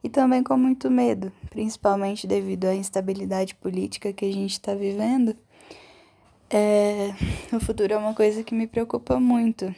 e 0.00 0.08
também 0.08 0.44
com 0.44 0.56
muito 0.56 0.88
medo, 0.88 1.32
principalmente 1.50 2.24
devido 2.24 2.66
à 2.66 2.74
instabilidade 2.76 3.52
política 3.56 4.12
que 4.12 4.24
a 4.24 4.32
gente 4.32 4.52
está 4.52 4.76
vivendo. 4.76 5.34
É, 6.48 7.12
o 7.52 7.58
futuro 7.58 7.92
é 7.92 7.96
uma 7.96 8.14
coisa 8.14 8.44
que 8.44 8.54
me 8.54 8.68
preocupa 8.68 9.18
muito. 9.18 9.74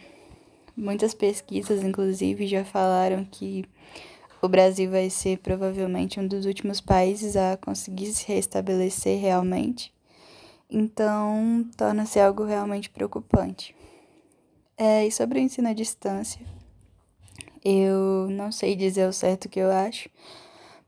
Muitas 0.76 1.14
pesquisas, 1.14 1.82
inclusive, 1.82 2.46
já 2.46 2.66
falaram 2.66 3.24
que 3.24 3.64
o 4.42 4.48
Brasil 4.48 4.90
vai 4.90 5.08
ser 5.08 5.38
provavelmente 5.38 6.20
um 6.20 6.28
dos 6.28 6.44
últimos 6.44 6.82
países 6.82 7.34
a 7.34 7.56
conseguir 7.56 8.12
se 8.12 8.28
restabelecer 8.28 9.18
realmente. 9.18 9.90
Então, 10.70 11.66
torna-se 11.76 12.20
algo 12.20 12.44
realmente 12.44 12.90
preocupante. 12.90 13.74
É, 14.76 15.06
e 15.06 15.10
sobre 15.10 15.38
o 15.38 15.42
ensino 15.42 15.68
à 15.68 15.72
distância, 15.72 16.40
eu 17.64 18.28
não 18.30 18.52
sei 18.52 18.76
dizer 18.76 19.08
o 19.08 19.12
certo 19.12 19.48
que 19.48 19.58
eu 19.58 19.70
acho, 19.70 20.08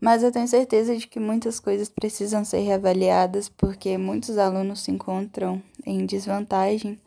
mas 0.00 0.22
eu 0.22 0.30
tenho 0.30 0.46
certeza 0.46 0.96
de 0.96 1.06
que 1.06 1.18
muitas 1.18 1.58
coisas 1.58 1.88
precisam 1.88 2.44
ser 2.44 2.60
reavaliadas 2.60 3.48
porque 3.48 3.98
muitos 3.98 4.38
alunos 4.38 4.80
se 4.80 4.90
encontram 4.90 5.62
em 5.84 6.06
desvantagem, 6.06 6.98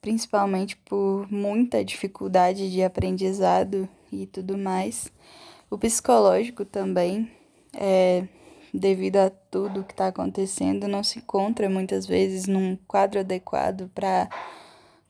principalmente 0.00 0.76
por 0.76 1.30
muita 1.30 1.84
dificuldade 1.84 2.70
de 2.70 2.82
aprendizado 2.82 3.88
e 4.12 4.26
tudo 4.26 4.56
mais. 4.56 5.12
O 5.70 5.76
psicológico 5.76 6.64
também 6.64 7.30
é, 7.74 8.26
devido 8.72 9.16
a 9.16 9.30
tudo 9.30 9.84
que 9.84 9.92
está 9.92 10.08
acontecendo, 10.08 10.88
não 10.88 11.02
se 11.02 11.18
encontra 11.18 11.68
muitas 11.68 12.06
vezes 12.06 12.46
num 12.46 12.76
quadro 12.86 13.20
adequado 13.20 13.88
para 13.94 14.28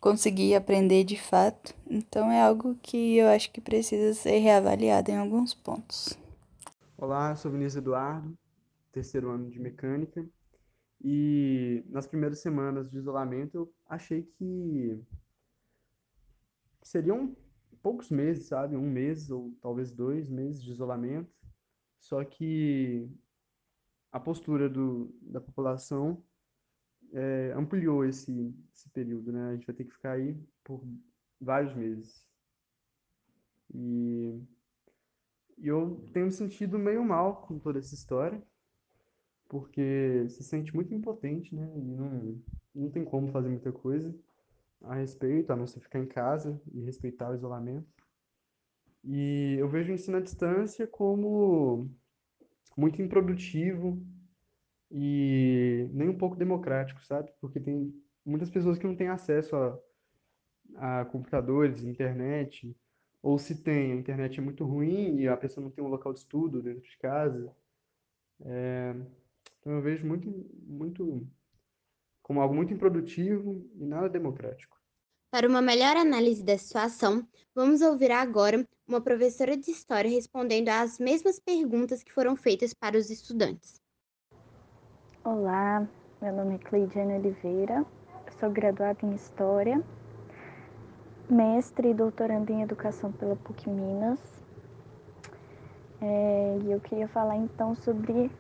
conseguir 0.00 0.54
aprender 0.54 1.04
de 1.04 1.16
fato. 1.16 1.74
Então 1.88 2.30
é 2.30 2.40
algo 2.40 2.76
que 2.82 3.16
eu 3.16 3.28
acho 3.28 3.50
que 3.50 3.60
precisa 3.60 4.14
ser 4.14 4.38
reavaliado 4.38 5.10
em 5.10 5.16
alguns 5.16 5.54
pontos. 5.54 6.18
Olá, 6.96 7.34
sou 7.36 7.50
Vinícius 7.50 7.76
Eduardo, 7.76 8.36
terceiro 8.92 9.30
ano 9.30 9.50
de 9.50 9.60
mecânica. 9.60 10.24
E 11.00 11.84
nas 11.88 12.06
primeiras 12.06 12.40
semanas 12.40 12.90
de 12.90 12.98
isolamento 12.98 13.56
eu 13.56 13.72
achei 13.88 14.22
que 14.22 15.00
seriam 16.82 17.36
poucos 17.82 18.10
meses, 18.10 18.46
sabe? 18.46 18.76
Um 18.76 18.90
mês 18.90 19.30
ou 19.30 19.52
talvez 19.60 19.92
dois 19.92 20.28
meses 20.28 20.62
de 20.62 20.72
isolamento. 20.72 21.30
Só 22.00 22.24
que 22.24 23.08
a 24.12 24.20
postura 24.20 24.68
do, 24.68 25.14
da 25.22 25.40
população 25.40 26.22
é, 27.12 27.52
ampliou 27.56 28.04
esse, 28.04 28.54
esse 28.72 28.88
período, 28.90 29.32
né? 29.32 29.50
A 29.50 29.54
gente 29.54 29.66
vai 29.66 29.74
ter 29.74 29.84
que 29.84 29.92
ficar 29.92 30.12
aí 30.12 30.36
por 30.64 30.82
vários 31.40 31.74
meses. 31.74 32.26
E, 33.74 34.40
e 35.58 35.66
eu 35.68 36.02
tenho 36.12 36.26
me 36.26 36.32
sentido 36.32 36.78
meio 36.78 37.04
mal 37.04 37.42
com 37.42 37.58
toda 37.58 37.78
essa 37.78 37.94
história, 37.94 38.42
porque 39.48 40.28
se 40.28 40.42
sente 40.42 40.74
muito 40.74 40.94
impotente, 40.94 41.54
né? 41.54 41.70
E 41.76 41.80
não, 41.80 42.42
não 42.74 42.90
tem 42.90 43.04
como 43.04 43.28
fazer 43.28 43.48
muita 43.48 43.72
coisa 43.72 44.14
a 44.82 44.94
respeito, 44.94 45.52
a 45.52 45.56
não 45.56 45.66
ser 45.66 45.80
ficar 45.80 45.98
em 45.98 46.06
casa 46.06 46.60
e 46.72 46.80
respeitar 46.80 47.30
o 47.30 47.34
isolamento. 47.34 47.88
E 49.04 49.56
eu 49.58 49.68
vejo 49.68 49.90
o 49.90 49.94
ensino 49.94 50.18
à 50.18 50.20
distância 50.20 50.86
como 50.86 51.90
muito 52.78 53.02
improdutivo 53.02 54.00
e 54.88 55.90
nem 55.92 56.08
um 56.08 56.16
pouco 56.16 56.36
democrático, 56.36 57.04
sabe? 57.04 57.32
Porque 57.40 57.58
tem 57.58 57.92
muitas 58.24 58.48
pessoas 58.48 58.78
que 58.78 58.86
não 58.86 58.94
têm 58.94 59.08
acesso 59.08 59.56
a, 59.56 61.00
a 61.00 61.04
computadores, 61.06 61.82
internet, 61.82 62.76
ou 63.20 63.36
se 63.36 63.64
tem, 63.64 63.92
a 63.92 63.96
internet 63.96 64.38
é 64.38 64.42
muito 64.42 64.64
ruim 64.64 65.18
e 65.18 65.26
a 65.26 65.36
pessoa 65.36 65.64
não 65.64 65.72
tem 65.72 65.82
um 65.82 65.88
local 65.88 66.12
de 66.12 66.20
estudo 66.20 66.62
dentro 66.62 66.82
de 66.82 66.96
casa. 66.98 67.52
É, 68.42 68.94
então 69.58 69.72
eu 69.72 69.82
vejo 69.82 70.06
muito, 70.06 70.30
muito 70.64 71.28
como 72.22 72.40
algo 72.40 72.54
muito 72.54 72.72
improdutivo 72.72 73.68
e 73.74 73.84
nada 73.84 74.08
democrático. 74.08 74.78
Para 75.32 75.48
uma 75.48 75.60
melhor 75.60 75.96
análise 75.96 76.44
da 76.44 76.56
situação, 76.56 77.26
vamos 77.52 77.82
ouvir 77.82 78.12
agora 78.12 78.64
uma 78.88 79.02
professora 79.02 79.54
de 79.54 79.70
história 79.70 80.10
respondendo 80.10 80.70
às 80.70 80.98
mesmas 80.98 81.38
perguntas 81.38 82.02
que 82.02 82.10
foram 82.10 82.34
feitas 82.34 82.72
para 82.72 82.96
os 82.96 83.10
estudantes. 83.10 83.78
Olá, 85.22 85.86
meu 86.22 86.32
nome 86.32 86.54
é 86.54 86.58
Cleidiane 86.58 87.18
Oliveira, 87.18 87.84
sou 88.40 88.50
graduada 88.50 89.04
em 89.04 89.14
História, 89.14 89.82
mestre 91.28 91.90
e 91.90 91.94
doutoranda 91.94 92.50
em 92.50 92.62
Educação 92.62 93.12
pela 93.12 93.36
PUC 93.36 93.68
Minas. 93.68 94.20
É, 96.00 96.58
e 96.62 96.72
eu 96.72 96.80
queria 96.80 97.08
falar 97.08 97.36
então 97.36 97.74
sobre 97.74 98.30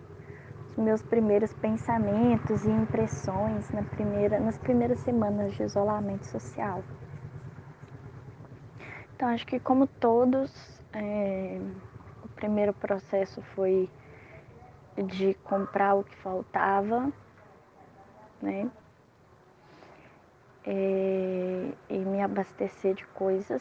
os 0.70 0.76
meus 0.76 1.02
primeiros 1.02 1.52
pensamentos 1.54 2.64
e 2.64 2.70
impressões 2.70 3.68
na 3.70 3.82
primeira, 3.82 4.40
nas 4.40 4.56
primeiras 4.56 5.00
semanas 5.00 5.52
de 5.54 5.64
isolamento 5.64 6.24
social. 6.26 6.82
Então, 9.18 9.30
acho 9.30 9.44
que 9.48 9.58
como 9.58 9.88
todos, 9.88 10.80
é, 10.92 11.60
o 12.22 12.28
primeiro 12.28 12.72
processo 12.72 13.42
foi 13.56 13.90
de 14.96 15.34
comprar 15.42 15.96
o 15.96 16.04
que 16.04 16.14
faltava, 16.18 17.12
né? 18.40 18.70
É, 20.64 21.72
e 21.90 21.98
me 21.98 22.22
abastecer 22.22 22.94
de 22.94 23.04
coisas. 23.06 23.60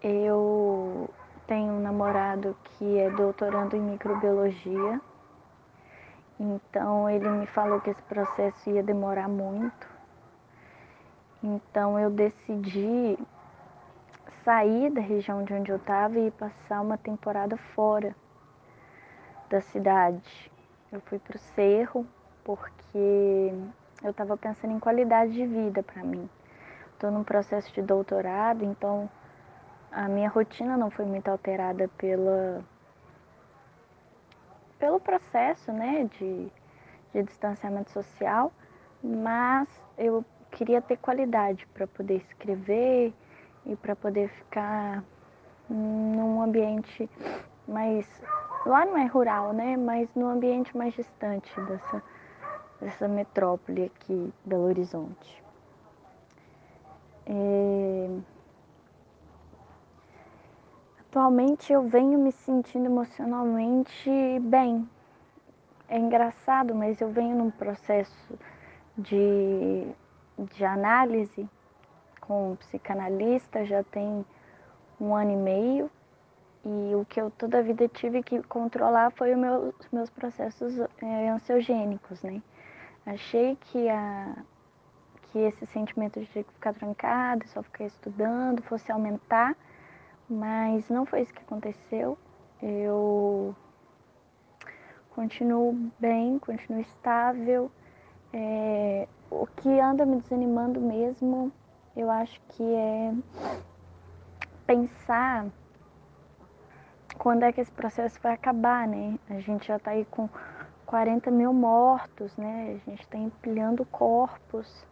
Eu 0.00 1.10
tenho 1.48 1.72
um 1.72 1.80
namorado 1.80 2.56
que 2.62 2.96
é 2.96 3.10
doutorando 3.10 3.74
em 3.74 3.80
microbiologia, 3.80 5.00
então 6.38 7.10
ele 7.10 7.28
me 7.28 7.46
falou 7.48 7.80
que 7.80 7.90
esse 7.90 8.02
processo 8.02 8.70
ia 8.70 8.84
demorar 8.84 9.28
muito. 9.28 9.97
Então 11.42 11.98
eu 11.98 12.10
decidi 12.10 13.18
sair 14.44 14.90
da 14.90 15.00
região 15.00 15.44
de 15.44 15.52
onde 15.54 15.70
eu 15.70 15.76
estava 15.76 16.18
e 16.18 16.30
passar 16.30 16.80
uma 16.80 16.98
temporada 16.98 17.56
fora 17.74 18.14
da 19.48 19.60
cidade. 19.60 20.50
Eu 20.90 21.00
fui 21.02 21.18
para 21.18 21.36
o 21.36 21.38
Cerro 21.38 22.06
porque 22.44 23.52
eu 24.02 24.10
estava 24.10 24.36
pensando 24.36 24.72
em 24.72 24.80
qualidade 24.80 25.32
de 25.32 25.46
vida 25.46 25.82
para 25.82 26.02
mim. 26.02 26.28
Estou 26.92 27.10
num 27.10 27.22
processo 27.22 27.72
de 27.72 27.82
doutorado, 27.82 28.64
então 28.64 29.08
a 29.92 30.08
minha 30.08 30.28
rotina 30.28 30.76
não 30.76 30.90
foi 30.90 31.04
muito 31.04 31.28
alterada 31.28 31.88
pela 31.96 32.64
pelo 34.78 35.00
processo, 35.00 35.72
né, 35.72 36.08
de, 36.18 36.52
de 37.12 37.22
distanciamento 37.24 37.90
social, 37.90 38.52
mas 39.02 39.68
eu 39.96 40.24
queria 40.50 40.80
ter 40.80 40.96
qualidade 40.96 41.66
para 41.68 41.86
poder 41.86 42.16
escrever 42.16 43.12
e 43.66 43.76
para 43.76 43.94
poder 43.94 44.28
ficar 44.28 45.04
num 45.68 46.40
ambiente 46.40 47.08
mais 47.66 48.06
lá 48.64 48.84
não 48.84 48.96
é 48.96 49.06
rural, 49.06 49.52
né, 49.52 49.76
mas 49.76 50.08
num 50.14 50.28
ambiente 50.28 50.76
mais 50.76 50.94
distante 50.94 51.60
dessa 51.60 52.02
dessa 52.80 53.08
metrópole 53.08 53.84
aqui, 53.84 54.32
Belo 54.44 54.64
Horizonte. 54.64 55.42
É... 57.26 58.08
Atualmente 61.00 61.72
eu 61.72 61.82
venho 61.88 62.18
me 62.18 62.32
sentindo 62.32 62.86
emocionalmente 62.86 64.10
bem. 64.42 64.88
É 65.88 65.98
engraçado, 65.98 66.74
mas 66.74 67.00
eu 67.00 67.08
venho 67.10 67.34
num 67.34 67.50
processo 67.50 68.38
de, 68.96 69.88
de 70.38 70.64
análise 70.64 71.48
com 72.20 72.52
um 72.52 72.56
psicanalista 72.56 73.64
já 73.64 73.82
tem 73.82 74.24
um 75.00 75.14
ano 75.14 75.32
e 75.32 75.36
meio 75.36 75.90
e 76.64 76.94
o 76.94 77.04
que 77.04 77.20
eu 77.20 77.30
toda 77.30 77.58
a 77.58 77.62
vida 77.62 77.88
tive 77.88 78.22
que 78.22 78.42
controlar 78.42 79.10
foi 79.12 79.32
os 79.32 79.38
meu, 79.38 79.74
meus 79.92 80.10
processos 80.10 80.78
é, 81.00 81.28
ansiogênicos, 81.28 82.22
né? 82.22 82.42
Achei 83.06 83.56
que, 83.56 83.88
a, 83.88 84.36
que 85.22 85.38
esse 85.38 85.64
sentimento 85.66 86.20
de 86.20 86.26
ficar 86.26 86.74
trancado, 86.74 87.46
só 87.48 87.62
ficar 87.62 87.84
estudando, 87.84 88.62
fosse 88.62 88.92
aumentar, 88.92 89.56
mas 90.28 90.88
não 90.90 91.06
foi 91.06 91.22
isso 91.22 91.32
que 91.32 91.40
aconteceu. 91.40 92.18
Eu 92.60 93.56
continuo 95.14 95.90
bem, 95.98 96.38
continuo 96.38 96.80
estável. 96.80 97.70
É, 98.30 99.08
o 99.30 99.46
que 99.46 99.80
anda 99.80 100.06
me 100.06 100.20
desanimando 100.20 100.80
mesmo, 100.80 101.52
eu 101.96 102.10
acho 102.10 102.40
que 102.48 102.62
é 102.62 103.14
pensar 104.66 105.46
quando 107.16 107.42
é 107.42 107.52
que 107.52 107.60
esse 107.60 107.72
processo 107.72 108.18
vai 108.22 108.34
acabar, 108.34 108.86
né? 108.86 109.18
A 109.28 109.40
gente 109.40 109.66
já 109.66 109.76
está 109.76 109.90
aí 109.90 110.04
com 110.04 110.28
40 110.86 111.30
mil 111.30 111.52
mortos, 111.52 112.36
né? 112.36 112.80
A 112.86 112.90
gente 112.90 113.02
está 113.02 113.18
empilhando 113.18 113.84
corpos. 113.86 114.86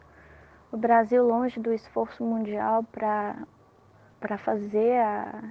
O 0.73 0.77
Brasil 0.77 1.27
longe 1.27 1.61
do 1.61 1.73
esforço 1.73 2.25
mundial 2.25 2.83
para 2.83 4.39
fazer 4.39 5.01
a, 5.01 5.45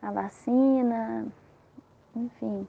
a 0.00 0.10
vacina, 0.10 1.26
enfim. 2.16 2.66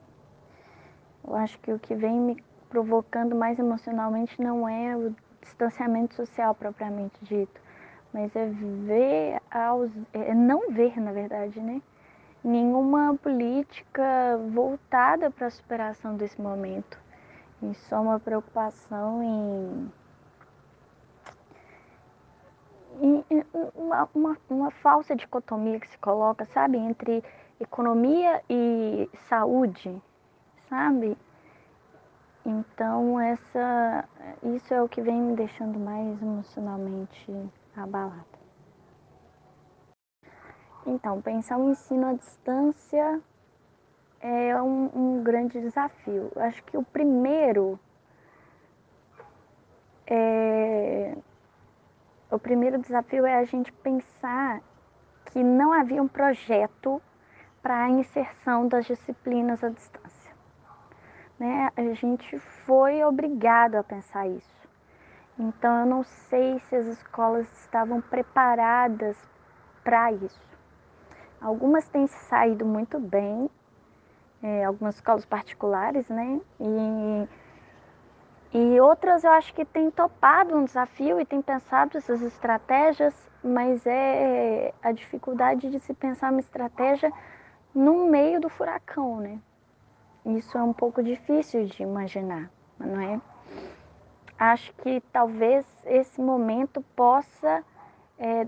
Eu 1.26 1.34
acho 1.36 1.58
que 1.60 1.72
o 1.72 1.78
que 1.78 1.94
vem 1.94 2.20
me 2.20 2.44
provocando 2.68 3.34
mais 3.34 3.58
emocionalmente 3.58 4.40
não 4.40 4.68
é 4.68 4.96
o 4.96 5.14
distanciamento 5.40 6.14
social 6.14 6.54
propriamente 6.54 7.16
dito, 7.22 7.60
mas 8.12 8.34
é 8.34 8.46
ver, 8.46 9.40
é 10.12 10.34
não 10.34 10.70
ver, 10.70 11.00
na 11.00 11.12
verdade, 11.12 11.60
né? 11.60 11.80
nenhuma 12.42 13.16
política 13.16 14.38
voltada 14.52 15.30
para 15.30 15.46
a 15.46 15.50
superação 15.50 16.16
desse 16.16 16.40
momento. 16.40 16.98
E 17.62 17.74
só 17.74 18.00
uma 18.00 18.18
preocupação 18.18 19.22
em, 19.22 19.92
em 23.30 23.44
uma, 23.74 24.08
uma, 24.14 24.36
uma 24.48 24.70
falsa 24.70 25.14
dicotomia 25.14 25.78
que 25.78 25.88
se 25.88 25.98
coloca, 25.98 26.46
sabe, 26.46 26.78
entre 26.78 27.22
economia 27.60 28.42
e 28.48 29.08
saúde, 29.28 30.02
sabe? 30.68 31.16
Então 32.44 33.20
essa, 33.20 34.08
isso 34.42 34.72
é 34.72 34.82
o 34.82 34.88
que 34.88 35.02
vem 35.02 35.20
me 35.20 35.36
deixando 35.36 35.78
mais 35.78 36.20
emocionalmente 36.22 37.50
abalada. 37.76 38.40
Então, 40.86 41.20
pensar 41.20 41.58
o 41.58 41.70
ensino 41.70 42.06
à 42.06 42.14
distância 42.14 43.20
é 44.20 44.60
um, 44.60 44.90
um 44.94 45.22
grande 45.22 45.60
desafio. 45.60 46.32
Acho 46.36 46.62
que 46.64 46.76
o 46.76 46.82
primeiro 46.82 47.78
é, 50.06 51.16
o 52.30 52.38
primeiro 52.38 52.78
desafio 52.78 53.26
é 53.26 53.36
a 53.36 53.44
gente 53.44 53.72
pensar 53.72 54.60
que 55.26 55.42
não 55.42 55.72
havia 55.72 56.02
um 56.02 56.08
projeto 56.08 57.00
para 57.62 57.84
a 57.84 57.90
inserção 57.90 58.66
das 58.66 58.86
disciplinas 58.86 59.62
à 59.62 59.68
distância. 59.68 60.09
Né? 61.40 61.70
A 61.74 61.94
gente 61.94 62.38
foi 62.38 63.02
obrigado 63.02 63.76
a 63.76 63.82
pensar 63.82 64.28
isso. 64.28 64.68
Então, 65.38 65.80
eu 65.80 65.86
não 65.86 66.02
sei 66.02 66.60
se 66.68 66.76
as 66.76 66.86
escolas 66.86 67.50
estavam 67.62 67.98
preparadas 67.98 69.16
para 69.82 70.12
isso. 70.12 70.50
Algumas 71.40 71.88
têm 71.88 72.06
saído 72.06 72.66
muito 72.66 73.00
bem, 73.00 73.48
é, 74.42 74.66
algumas 74.66 74.96
escolas 74.96 75.24
particulares, 75.24 76.06
né? 76.10 76.42
E, 76.60 77.28
e 78.52 78.80
outras 78.80 79.24
eu 79.24 79.32
acho 79.32 79.54
que 79.54 79.64
têm 79.64 79.90
topado 79.90 80.54
um 80.54 80.64
desafio 80.64 81.18
e 81.18 81.24
têm 81.24 81.40
pensado 81.40 81.96
essas 81.96 82.20
estratégias, 82.20 83.14
mas 83.42 83.86
é 83.86 84.74
a 84.82 84.92
dificuldade 84.92 85.70
de 85.70 85.80
se 85.80 85.94
pensar 85.94 86.30
uma 86.30 86.40
estratégia 86.40 87.10
no 87.74 88.10
meio 88.10 88.38
do 88.42 88.50
furacão, 88.50 89.20
né? 89.20 89.38
Isso 90.24 90.56
é 90.56 90.62
um 90.62 90.72
pouco 90.72 91.02
difícil 91.02 91.64
de 91.64 91.82
imaginar, 91.82 92.50
não 92.78 93.00
é? 93.00 93.20
Acho 94.38 94.72
que 94.74 95.00
talvez 95.12 95.66
esse 95.84 96.20
momento 96.20 96.82
possa 96.94 97.64
é, 98.18 98.46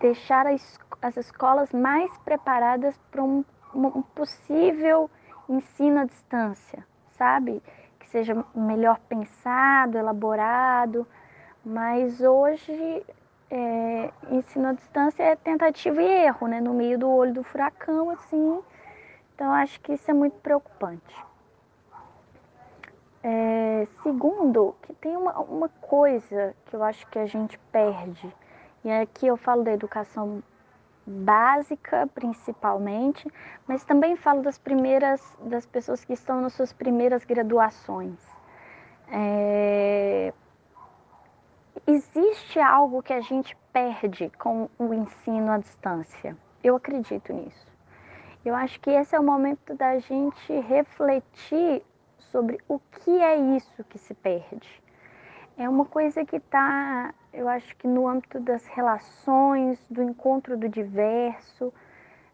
deixar 0.00 0.46
as, 0.46 0.78
as 1.00 1.16
escolas 1.16 1.72
mais 1.72 2.16
preparadas 2.18 2.96
para 3.10 3.22
um, 3.22 3.44
um 3.74 4.02
possível 4.02 5.10
ensino 5.48 6.00
à 6.00 6.04
distância, 6.04 6.86
sabe? 7.12 7.62
Que 7.98 8.08
seja 8.08 8.44
melhor 8.54 8.98
pensado, 9.08 9.98
elaborado, 9.98 11.06
mas 11.64 12.20
hoje 12.20 13.04
é, 13.50 14.10
ensino 14.30 14.68
à 14.68 14.72
distância 14.72 15.22
é 15.22 15.36
tentativa 15.36 16.02
e 16.02 16.06
erro, 16.26 16.48
né? 16.48 16.60
No 16.60 16.74
meio 16.74 16.98
do 16.98 17.08
olho 17.08 17.32
do 17.32 17.44
furacão, 17.44 18.10
assim. 18.10 18.60
Então, 19.34 19.52
acho 19.52 19.80
que 19.80 19.92
isso 19.92 20.10
é 20.10 20.14
muito 20.14 20.34
preocupante. 20.40 21.24
É, 23.22 23.86
segundo, 24.02 24.76
que 24.82 24.92
tem 24.94 25.16
uma, 25.16 25.38
uma 25.40 25.68
coisa 25.68 26.54
que 26.66 26.76
eu 26.76 26.82
acho 26.82 27.06
que 27.08 27.18
a 27.18 27.26
gente 27.26 27.58
perde, 27.72 28.34
e 28.84 28.90
aqui 28.90 29.26
eu 29.26 29.36
falo 29.36 29.64
da 29.64 29.72
educação 29.72 30.42
básica 31.06 32.08
principalmente, 32.14 33.26
mas 33.66 33.84
também 33.84 34.16
falo 34.16 34.42
das 34.42 34.58
primeiras, 34.58 35.20
das 35.40 35.66
pessoas 35.66 36.04
que 36.04 36.12
estão 36.12 36.40
nas 36.40 36.52
suas 36.52 36.72
primeiras 36.72 37.24
graduações. 37.24 38.18
É, 39.08 40.32
existe 41.86 42.58
algo 42.60 43.02
que 43.02 43.12
a 43.12 43.20
gente 43.20 43.56
perde 43.72 44.30
com 44.38 44.68
o 44.78 44.94
ensino 44.94 45.50
à 45.50 45.58
distância. 45.58 46.36
Eu 46.62 46.76
acredito 46.76 47.32
nisso. 47.32 47.73
Eu 48.44 48.54
acho 48.54 48.78
que 48.80 48.90
esse 48.90 49.14
é 49.16 49.20
o 49.20 49.24
momento 49.24 49.74
da 49.74 49.98
gente 49.98 50.52
refletir 50.60 51.82
sobre 52.18 52.58
o 52.68 52.78
que 52.78 53.10
é 53.22 53.36
isso 53.36 53.82
que 53.84 53.98
se 53.98 54.12
perde. 54.12 54.82
É 55.56 55.68
uma 55.68 55.84
coisa 55.84 56.24
que 56.24 56.36
está, 56.36 57.14
eu 57.32 57.48
acho 57.48 57.74
que 57.76 57.86
no 57.86 58.08
âmbito 58.08 58.40
das 58.40 58.66
relações, 58.66 59.78
do 59.88 60.02
encontro 60.02 60.56
do 60.56 60.68
diverso. 60.68 61.72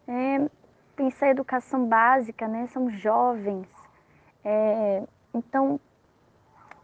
É, 0.08 0.48
pensar 0.96 1.26
a 1.26 1.30
educação 1.30 1.86
básica, 1.86 2.48
né? 2.48 2.66
São 2.68 2.90
jovens. 2.90 3.68
É, 4.44 5.02
então, 5.32 5.78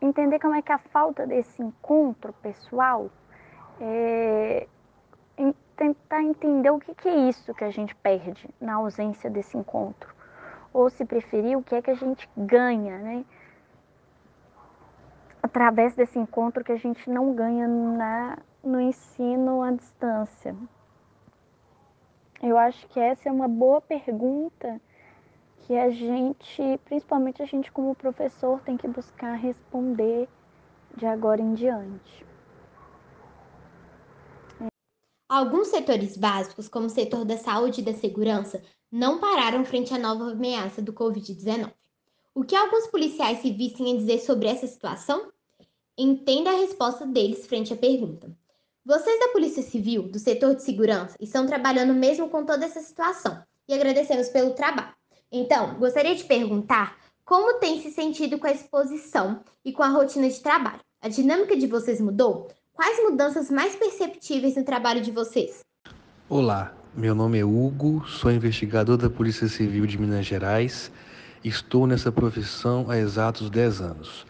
entender 0.00 0.38
como 0.38 0.54
é 0.54 0.62
que 0.62 0.72
a 0.72 0.78
falta 0.78 1.26
desse 1.26 1.60
encontro 1.62 2.32
pessoal 2.34 3.10
é, 3.80 4.66
tentar 5.76 6.22
entender 6.22 6.70
o 6.70 6.78
que, 6.78 6.94
que 6.94 7.08
é 7.08 7.28
isso 7.28 7.54
que 7.54 7.64
a 7.64 7.70
gente 7.70 7.94
perde 7.96 8.48
na 8.60 8.74
ausência 8.74 9.28
desse 9.30 9.56
encontro 9.56 10.14
ou 10.72 10.90
se 10.90 11.04
preferir, 11.04 11.56
o 11.56 11.62
que 11.62 11.74
é 11.74 11.80
que 11.80 11.90
a 11.90 11.94
gente 11.94 12.28
ganha, 12.36 12.98
né? 12.98 13.24
Através 15.42 15.94
desse 15.94 16.18
encontro 16.18 16.64
que 16.64 16.72
a 16.72 16.76
gente 16.76 17.08
não 17.08 17.34
ganha 17.34 17.66
na, 17.66 18.38
no 18.62 18.80
ensino 18.80 19.62
à 19.62 19.70
distância. 19.70 20.54
Eu 22.42 22.58
acho 22.58 22.86
que 22.88 23.00
essa 23.00 23.28
é 23.28 23.32
uma 23.32 23.48
boa 23.48 23.80
pergunta 23.80 24.80
que 25.60 25.76
a 25.78 25.88
gente, 25.88 26.80
principalmente 26.84 27.42
a 27.42 27.46
gente 27.46 27.72
como 27.72 27.94
professor, 27.94 28.60
tem 28.60 28.76
que 28.76 28.86
buscar 28.86 29.32
responder 29.34 30.28
de 30.94 31.06
agora 31.06 31.40
em 31.40 31.54
diante. 31.54 32.25
Alguns 35.28 35.68
setores 35.68 36.16
básicos, 36.16 36.68
como 36.68 36.86
o 36.86 36.90
setor 36.90 37.24
da 37.24 37.36
saúde 37.36 37.80
e 37.80 37.84
da 37.84 37.92
segurança, 37.92 38.62
não 38.92 39.18
pararam 39.18 39.64
frente 39.64 39.92
à 39.92 39.98
nova 39.98 40.30
ameaça 40.30 40.80
do 40.80 40.92
Covid-19. 40.92 41.72
O 42.32 42.44
que 42.44 42.54
alguns 42.54 42.86
policiais 42.86 43.40
civis 43.40 43.72
têm 43.72 43.94
a 43.94 43.96
dizer 43.96 44.20
sobre 44.20 44.46
essa 44.46 44.68
situação? 44.68 45.32
Entenda 45.98 46.50
a 46.50 46.58
resposta 46.58 47.04
deles 47.04 47.44
frente 47.46 47.72
à 47.72 47.76
pergunta. 47.76 48.30
Vocês 48.84 49.18
da 49.18 49.28
Polícia 49.28 49.64
Civil, 49.64 50.04
do 50.04 50.18
setor 50.20 50.54
de 50.54 50.62
segurança, 50.62 51.16
estão 51.18 51.44
trabalhando 51.44 51.92
mesmo 51.92 52.28
com 52.28 52.44
toda 52.44 52.64
essa 52.64 52.80
situação 52.80 53.42
e 53.66 53.74
agradecemos 53.74 54.28
pelo 54.28 54.54
trabalho. 54.54 54.94
Então, 55.32 55.74
gostaria 55.74 56.14
de 56.14 56.22
perguntar 56.22 56.96
como 57.24 57.58
tem 57.58 57.82
se 57.82 57.90
sentido 57.90 58.38
com 58.38 58.46
a 58.46 58.52
exposição 58.52 59.40
e 59.64 59.72
com 59.72 59.82
a 59.82 59.88
rotina 59.88 60.28
de 60.28 60.38
trabalho. 60.38 60.80
A 61.00 61.08
dinâmica 61.08 61.56
de 61.56 61.66
vocês 61.66 62.00
mudou? 62.00 62.48
Quais 62.76 63.02
mudanças 63.02 63.50
mais 63.50 63.74
perceptíveis 63.74 64.54
no 64.54 64.62
trabalho 64.62 65.00
de 65.00 65.10
vocês? 65.10 65.60
Olá, 66.28 66.74
meu 66.94 67.14
nome 67.14 67.38
é 67.38 67.44
Hugo, 67.44 68.06
sou 68.06 68.30
investigador 68.30 68.98
da 68.98 69.08
Polícia 69.08 69.48
Civil 69.48 69.86
de 69.86 69.96
Minas 69.96 70.26
Gerais. 70.26 70.92
Estou 71.42 71.86
nessa 71.86 72.12
profissão 72.12 72.90
há 72.90 72.98
exatos 72.98 73.48
10 73.48 73.80
anos. 73.80 74.26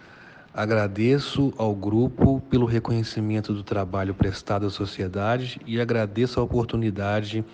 Agradeço 0.54 1.52
ao 1.58 1.74
grupo 1.74 2.40
pelo 2.42 2.66
reconhecimento 2.66 3.52
do 3.52 3.64
trabalho 3.64 4.14
prestado 4.14 4.64
à 4.64 4.70
sociedade 4.70 5.60
e 5.66 5.80
agradeço 5.80 6.38
a 6.38 6.44
oportunidade 6.44 7.44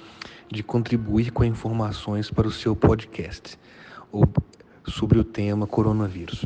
de 0.50 0.62
contribuir 0.62 1.30
com 1.30 1.42
informações 1.42 2.30
para 2.30 2.46
o 2.46 2.52
seu 2.52 2.76
podcast 2.76 3.58
sobre 4.86 5.18
o 5.18 5.24
tema 5.24 5.66
coronavírus. 5.66 6.44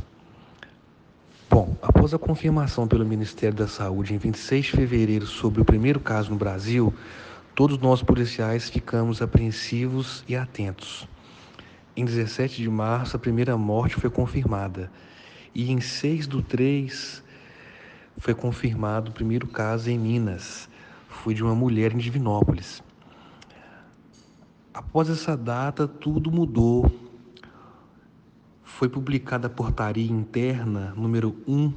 Bom, 1.57 1.75
após 1.81 2.13
a 2.13 2.19
confirmação 2.19 2.87
pelo 2.87 3.03
Ministério 3.03 3.57
da 3.57 3.67
Saúde 3.67 4.13
em 4.13 4.19
26 4.19 4.67
de 4.67 4.71
fevereiro 4.73 5.27
sobre 5.27 5.63
o 5.63 5.65
primeiro 5.65 5.99
caso 5.99 6.31
no 6.31 6.37
Brasil, 6.37 6.93
todos 7.55 7.79
nós 7.79 8.03
policiais 8.03 8.69
ficamos 8.69 9.23
apreensivos 9.23 10.23
e 10.29 10.37
atentos. 10.37 11.09
Em 11.97 12.05
17 12.05 12.61
de 12.61 12.69
março, 12.69 13.17
a 13.17 13.19
primeira 13.19 13.57
morte 13.57 13.95
foi 13.97 14.11
confirmada. 14.11 14.93
E 15.55 15.73
em 15.73 15.81
6 15.81 16.27
do 16.27 16.43
3 16.43 17.25
foi 18.19 18.35
confirmado 18.35 19.11
o 19.11 19.15
primeiro 19.15 19.47
caso 19.47 19.91
em 19.91 19.99
Minas. 19.99 20.69
Foi 21.09 21.33
de 21.33 21.43
uma 21.43 21.55
mulher 21.55 21.95
em 21.95 21.97
Divinópolis. 21.97 22.83
Após 24.75 25.09
essa 25.09 25.35
data, 25.35 25.89
tudo 25.89 26.31
mudou 26.31 27.06
foi 28.67 28.89
publicada 28.89 29.47
a 29.47 29.51
portaria 29.51 30.11
interna 30.11 30.93
número 30.97 31.37
1 31.47 31.73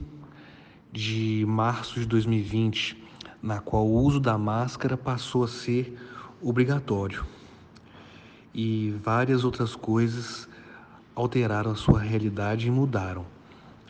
de 0.92 1.46
março 1.48 2.00
de 2.00 2.06
2020, 2.06 3.02
na 3.42 3.62
qual 3.62 3.88
o 3.88 4.02
uso 4.02 4.20
da 4.20 4.38
máscara 4.38 4.98
passou 4.98 5.44
a 5.44 5.48
ser 5.48 5.96
obrigatório. 6.42 7.24
E 8.54 8.94
várias 9.04 9.46
outras 9.46 9.76
coisas 9.76 10.50
alteraram 11.16 11.72
a 11.72 11.76
sua 11.76 12.00
realidade 12.00 12.68
e 12.68 12.72
mudaram. 12.72 13.26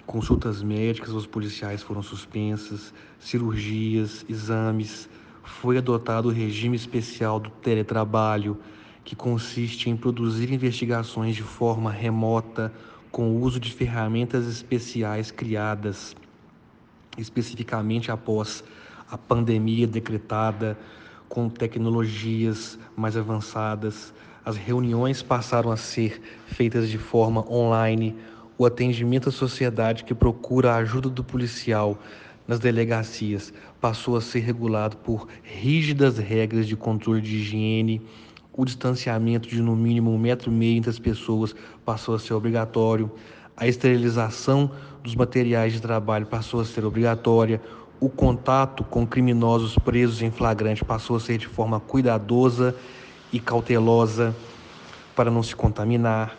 Consultas 0.05 0.62
médicas 0.62 1.12
aos 1.12 1.25
policiais 1.25 1.81
foram 1.81 2.03
suspensas, 2.03 2.93
cirurgias, 3.17 4.25
exames, 4.27 5.09
foi 5.41 5.77
adotado 5.77 6.27
o 6.27 6.31
regime 6.31 6.75
especial 6.75 7.39
do 7.39 7.49
teletrabalho, 7.49 8.59
que 9.05 9.15
consiste 9.15 9.89
em 9.89 9.95
produzir 9.95 10.53
investigações 10.53 11.35
de 11.35 11.41
forma 11.41 11.89
remota 11.89 12.71
com 13.19 13.32
o 13.32 13.41
uso 13.41 13.60
de 13.60 13.69
ferramentas 13.73 14.47
especiais 14.47 15.29
criadas 15.29 16.15
especificamente 17.17 18.10
após 18.10 18.63
a 19.12 19.17
pandemia 19.17 19.86
decretada, 19.86 20.79
com 21.27 21.49
tecnologias 21.49 22.79
mais 22.95 23.17
avançadas. 23.17 24.13
As 24.45 24.55
reuniões 24.55 25.21
passaram 25.21 25.69
a 25.69 25.75
ser 25.75 26.21
feitas 26.47 26.89
de 26.89 26.97
forma 26.97 27.45
online. 27.51 28.15
O 28.58 28.65
atendimento 28.65 29.27
à 29.27 29.34
sociedade 29.34 30.05
que 30.05 30.15
procura 30.15 30.71
a 30.71 30.77
ajuda 30.77 31.10
do 31.10 31.21
policial 31.21 31.99
nas 32.47 32.58
delegacias 32.58 33.53
passou 33.82 34.15
a 34.15 34.21
ser 34.21 34.39
regulado 34.39 34.95
por 34.95 35.27
rígidas 35.43 36.17
regras 36.17 36.65
de 36.65 36.77
controle 36.77 37.19
de 37.19 37.36
higiene 37.36 38.01
o 38.60 38.65
distanciamento 38.65 39.48
de 39.48 39.62
no 39.62 39.74
mínimo 39.74 40.12
um 40.12 40.17
metro 40.17 40.52
e 40.52 40.54
meio 40.54 40.78
entre 40.80 40.89
as 40.89 41.00
pessoas 41.00 41.56
passou 41.86 42.13
a 42.13 42.19
ser 42.19 42.34
obrigatório, 42.34 43.10
a 43.56 43.65
esterilização 43.65 44.69
dos 45.02 45.15
materiais 45.15 45.72
de 45.72 45.82
trabalho 45.82 46.26
passou 46.26 46.60
a 46.60 46.65
ser 46.65 46.84
obrigatória, 46.84 47.62
o 48.02 48.10
contato 48.10 48.84
com 48.84 49.08
criminosos 49.08 49.78
presos 49.78 50.22
em 50.22 50.30
flagrante 50.30 50.84
passou 50.84 51.15
a 51.15 51.22
ser 51.22 51.38
de 51.38 51.48
forma 51.48 51.80
cuidadosa 51.80 52.76
e 53.32 53.39
cautelosa 53.39 54.36
para 55.15 55.32
não 55.32 55.41
se 55.41 55.56
contaminar. 55.56 56.36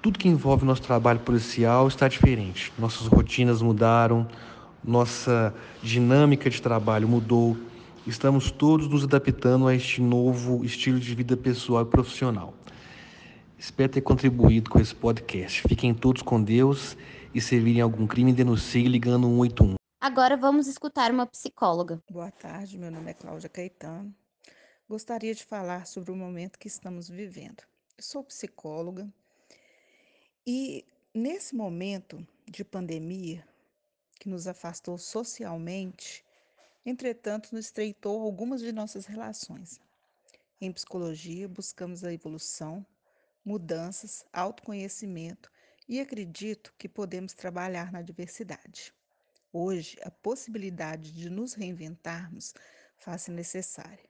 Tudo 0.00 0.20
que 0.20 0.28
envolve 0.28 0.64
nosso 0.64 0.82
trabalho 0.82 1.18
policial 1.18 1.88
está 1.88 2.06
diferente. 2.06 2.72
Nossas 2.78 3.08
rotinas 3.08 3.60
mudaram, 3.60 4.24
nossa 4.84 5.52
dinâmica 5.82 6.48
de 6.48 6.62
trabalho 6.62 7.08
mudou, 7.08 7.56
Estamos 8.10 8.50
todos 8.50 8.88
nos 8.88 9.04
adaptando 9.04 9.68
a 9.68 9.74
este 9.74 10.02
novo 10.02 10.64
estilo 10.64 10.98
de 10.98 11.14
vida 11.14 11.36
pessoal 11.36 11.84
e 11.84 11.86
profissional. 11.86 12.52
Espero 13.56 13.92
ter 13.92 14.00
contribuído 14.00 14.68
com 14.68 14.80
esse 14.80 14.92
podcast. 14.92 15.62
Fiquem 15.68 15.94
todos 15.94 16.20
com 16.20 16.42
Deus 16.42 16.96
e 17.32 17.40
se 17.40 17.60
virem 17.60 17.80
algum 17.80 18.08
crime, 18.08 18.32
denuncie 18.32 18.88
ligando 18.88 19.28
181. 19.28 19.76
Agora 20.00 20.36
vamos 20.36 20.66
escutar 20.66 21.12
uma 21.12 21.24
psicóloga. 21.24 22.02
Boa 22.10 22.32
tarde, 22.32 22.76
meu 22.76 22.90
nome 22.90 23.12
é 23.12 23.14
Cláudia 23.14 23.48
Caetano. 23.48 24.12
Gostaria 24.88 25.32
de 25.32 25.44
falar 25.44 25.86
sobre 25.86 26.10
o 26.10 26.16
momento 26.16 26.58
que 26.58 26.66
estamos 26.66 27.08
vivendo. 27.08 27.62
Eu 27.96 28.02
sou 28.02 28.24
psicóloga 28.24 29.08
e 30.44 30.84
nesse 31.14 31.54
momento 31.54 32.26
de 32.50 32.64
pandemia 32.64 33.46
que 34.18 34.28
nos 34.28 34.48
afastou 34.48 34.98
socialmente, 34.98 36.24
Entretanto, 36.84 37.50
nos 37.52 37.66
estreitou 37.66 38.22
algumas 38.22 38.60
de 38.60 38.72
nossas 38.72 39.06
relações. 39.06 39.80
Em 40.60 40.72
psicologia, 40.72 41.48
buscamos 41.48 42.04
a 42.04 42.12
evolução, 42.12 42.84
mudanças, 43.44 44.24
autoconhecimento 44.32 45.50
e 45.88 46.00
acredito 46.00 46.74
que 46.78 46.88
podemos 46.88 47.32
trabalhar 47.34 47.92
na 47.92 48.02
diversidade. 48.02 48.92
Hoje, 49.52 49.98
a 50.02 50.10
possibilidade 50.10 51.12
de 51.12 51.28
nos 51.28 51.54
reinventarmos 51.54 52.54
face 52.96 53.30
necessária. 53.30 54.08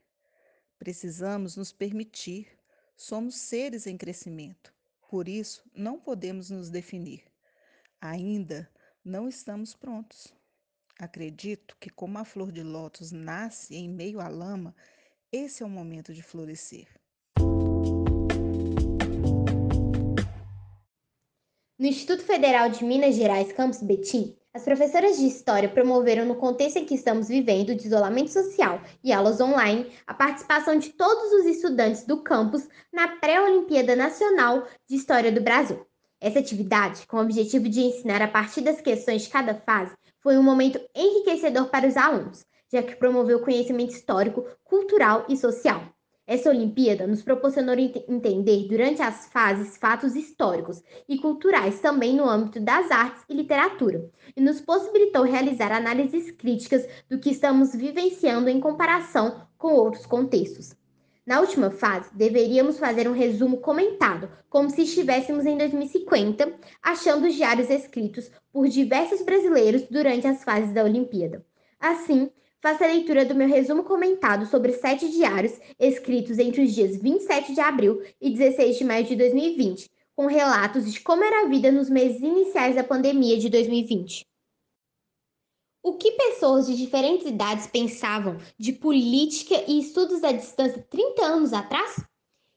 Precisamos 0.79 1.57
nos 1.57 1.73
permitir. 1.73 2.49
Somos 2.97 3.37
seres 3.37 3.87
em 3.87 3.97
crescimento. 3.97 4.75
Por 5.09 5.29
isso, 5.29 5.65
não 5.75 5.99
podemos 5.99 6.51
nos 6.51 6.69
definir. 6.69 7.25
Ainda 8.01 8.71
não 9.05 9.29
estamos 9.29 9.75
prontos. 9.75 10.35
Acredito 11.01 11.79
que, 11.81 11.89
como 11.89 12.19
a 12.19 12.27
flor 12.27 12.53
de 12.53 12.63
lótus 12.63 13.11
nasce 13.11 13.75
em 13.75 13.89
meio 13.89 14.21
à 14.21 14.29
lama, 14.29 14.75
esse 15.33 15.63
é 15.63 15.67
o 15.67 15.69
momento 15.71 16.13
de 16.13 16.23
florescer. 16.23 16.89
No 21.79 21.87
Instituto 21.87 22.23
Federal 22.23 22.69
de 22.69 22.85
Minas 22.85 23.15
Gerais, 23.15 23.51
Campus 23.51 23.83
Betim, 23.83 24.37
as 24.53 24.63
professoras 24.63 25.17
de 25.17 25.25
História 25.27 25.71
promoveram, 25.71 26.27
no 26.27 26.35
contexto 26.35 26.77
em 26.77 26.85
que 26.85 26.97
estamos 26.97 27.29
vivendo 27.29 27.75
de 27.75 27.87
isolamento 27.87 28.31
social 28.31 28.83
e 29.03 29.11
aulas 29.11 29.41
online, 29.41 29.91
a 30.07 30.13
participação 30.13 30.79
de 30.79 30.91
todos 30.91 31.33
os 31.33 31.47
estudantes 31.47 32.05
do 32.05 32.23
campus 32.23 32.69
na 32.93 33.09
Pré-Olimpíada 33.17 33.97
Nacional 33.97 34.69
de 34.87 34.97
História 34.97 35.33
do 35.33 35.41
Brasil. 35.41 35.87
Essa 36.21 36.41
atividade, 36.41 37.07
com 37.07 37.17
o 37.17 37.23
objetivo 37.23 37.67
de 37.67 37.81
ensinar 37.81 38.21
a 38.21 38.29
partir 38.29 38.61
das 38.61 38.83
questões 38.83 39.23
de 39.23 39.31
cada 39.31 39.55
fase, 39.55 39.97
foi 40.21 40.39
um 40.39 40.43
momento 40.43 40.81
enriquecedor 40.95 41.69
para 41.69 41.87
os 41.87 41.97
alunos, 41.97 42.47
já 42.73 42.83
que 42.83 42.97
promoveu 42.97 43.41
conhecimento 43.41 43.93
histórico, 43.93 44.47
cultural 44.65 45.25
e 45.29 45.37
social. 45.37 45.83
Essa 46.27 46.51
Olimpíada 46.51 47.09
nos 47.09 47.23
proporcionou 47.23 47.75
ent 47.75 47.97
entender 48.09 48.69
durante 48.69 49.03
as 49.03 49.27
fases 49.27 49.77
fatos 49.77 50.15
históricos 50.15 50.81
e 51.09 51.19
culturais 51.19 51.81
também 51.81 52.15
no 52.15 52.29
âmbito 52.29 52.61
das 52.61 52.89
artes 52.93 53.25
e 53.29 53.35
literatura, 53.35 54.09
e 54.37 54.41
nos 54.41 54.61
possibilitou 54.61 55.25
realizar 55.25 55.73
análises 55.73 56.31
críticas 56.31 56.87
do 57.09 57.19
que 57.19 57.31
estamos 57.31 57.75
vivenciando 57.75 58.49
em 58.49 58.61
comparação 58.61 59.45
com 59.59 59.73
outros 59.73 60.07
contextos. 60.07 60.80
Na 61.27 61.41
última 61.41 61.71
fase, 61.71 62.11
deveríamos 62.15 62.79
fazer 62.79 63.09
um 63.09 63.13
resumo 63.13 63.59
comentado, 63.59 64.31
como 64.49 64.71
se 64.71 64.83
estivéssemos 64.83 65.47
em 65.47 65.57
2050, 65.57 66.53
achando 66.83 67.27
os 67.27 67.35
diários 67.35 67.71
escritos 67.71 68.31
por 68.53 68.69
diversos 68.69 69.23
brasileiros 69.23 69.83
durante 69.91 70.27
as 70.27 70.43
fases 70.43 70.73
da 70.73 70.85
Olimpíada. 70.85 71.45
Assim, 71.79 72.31
Faça 72.63 72.85
a 72.85 72.89
leitura 72.89 73.25
do 73.25 73.35
meu 73.35 73.49
resumo 73.49 73.83
comentado 73.85 74.45
sobre 74.45 74.75
sete 74.75 75.11
diários 75.11 75.59
escritos 75.79 76.39
entre 76.39 76.63
os 76.63 76.75
dias 76.75 76.95
27 76.95 77.55
de 77.55 77.61
abril 77.61 78.03
e 78.21 78.29
16 78.29 78.77
de 78.77 78.85
maio 78.85 79.07
de 79.07 79.17
2020, 79.17 79.91
com 80.15 80.27
relatos 80.27 80.93
de 80.93 81.01
como 81.01 81.25
era 81.25 81.47
a 81.47 81.49
vida 81.49 81.73
nos 81.73 81.89
meses 81.89 82.21
iniciais 82.21 82.75
da 82.75 82.85
pandemia 82.85 83.39
de 83.39 83.49
2020. 83.49 84.27
O 85.83 85.95
que 85.95 86.13
pessoas 86.13 86.67
de 86.67 86.77
diferentes 86.77 87.27
idades 87.27 87.67
pensavam 87.67 88.37
de 88.59 88.71
política 88.71 89.65
e 89.67 89.81
estudos 89.81 90.23
à 90.23 90.31
distância 90.31 90.87
30 90.91 91.23
anos 91.23 91.55
atrás? 91.55 92.05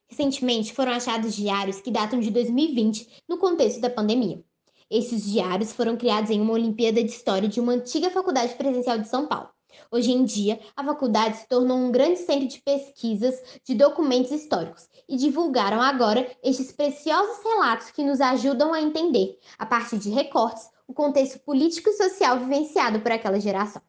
Recentemente 0.10 0.74
foram 0.74 0.92
achados 0.92 1.34
diários 1.34 1.80
que 1.80 1.90
datam 1.90 2.20
de 2.20 2.30
2020 2.30 3.24
no 3.30 3.38
contexto 3.38 3.80
da 3.80 3.90
pandemia. 3.90 4.44
Esses 4.92 5.24
diários 5.24 5.72
foram 5.72 5.96
criados 5.96 6.30
em 6.32 6.42
uma 6.42 6.52
Olimpíada 6.52 7.02
de 7.02 7.10
História 7.10 7.48
de 7.48 7.62
uma 7.62 7.72
antiga 7.72 8.10
faculdade 8.10 8.56
presencial 8.56 8.98
de 8.98 9.08
São 9.08 9.26
Paulo. 9.26 9.50
Hoje 9.90 10.12
em 10.12 10.26
dia, 10.26 10.60
a 10.76 10.84
faculdade 10.84 11.38
se 11.38 11.48
tornou 11.48 11.78
um 11.78 11.92
grande 11.92 12.20
centro 12.20 12.48
de 12.48 12.62
pesquisas 12.62 13.42
de 13.64 13.74
documentos 13.74 14.32
históricos 14.32 14.90
e 15.08 15.16
divulgaram 15.16 15.82
agora 15.82 16.30
estes 16.44 16.74
preciosos 16.74 17.42
relatos 17.42 17.90
que 17.90 18.04
nos 18.04 18.20
ajudam 18.20 18.74
a 18.74 18.82
entender, 18.82 19.40
a 19.58 19.66
partir 19.66 19.98
de 19.98 20.10
recortes, 20.10 20.73
o 20.88 20.94
contexto 20.94 21.40
político 21.40 21.90
e 21.90 21.94
social 21.94 22.40
vivenciado 22.40 23.00
por 23.00 23.12
aquela 23.12 23.40
geração. 23.40 23.82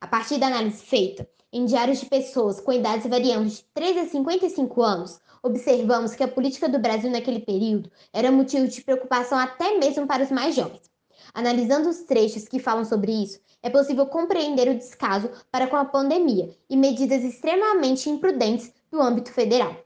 A 0.00 0.06
partir 0.06 0.38
da 0.38 0.46
análise 0.46 0.84
feita 0.84 1.28
em 1.52 1.64
diários 1.64 2.00
de 2.00 2.06
pessoas 2.06 2.60
com 2.60 2.72
idades 2.72 3.06
variando 3.06 3.48
de 3.48 3.64
13 3.74 3.98
a 3.98 4.06
55 4.06 4.82
anos, 4.82 5.20
observamos 5.42 6.14
que 6.14 6.22
a 6.22 6.28
política 6.28 6.68
do 6.68 6.78
Brasil 6.78 7.10
naquele 7.10 7.40
período 7.40 7.90
era 8.12 8.32
motivo 8.32 8.66
de 8.66 8.82
preocupação 8.82 9.38
até 9.38 9.78
mesmo 9.78 10.06
para 10.06 10.22
os 10.22 10.30
mais 10.30 10.54
jovens. 10.54 10.90
Analisando 11.32 11.88
os 11.88 12.00
trechos 12.00 12.48
que 12.48 12.58
falam 12.58 12.84
sobre 12.84 13.12
isso, 13.12 13.40
é 13.62 13.70
possível 13.70 14.06
compreender 14.06 14.68
o 14.68 14.76
descaso 14.76 15.30
para 15.50 15.66
com 15.66 15.76
a 15.76 15.84
pandemia 15.84 16.54
e 16.68 16.76
medidas 16.76 17.24
extremamente 17.24 18.08
imprudentes 18.08 18.72
do 18.90 19.00
âmbito 19.00 19.32
federal. 19.32 19.85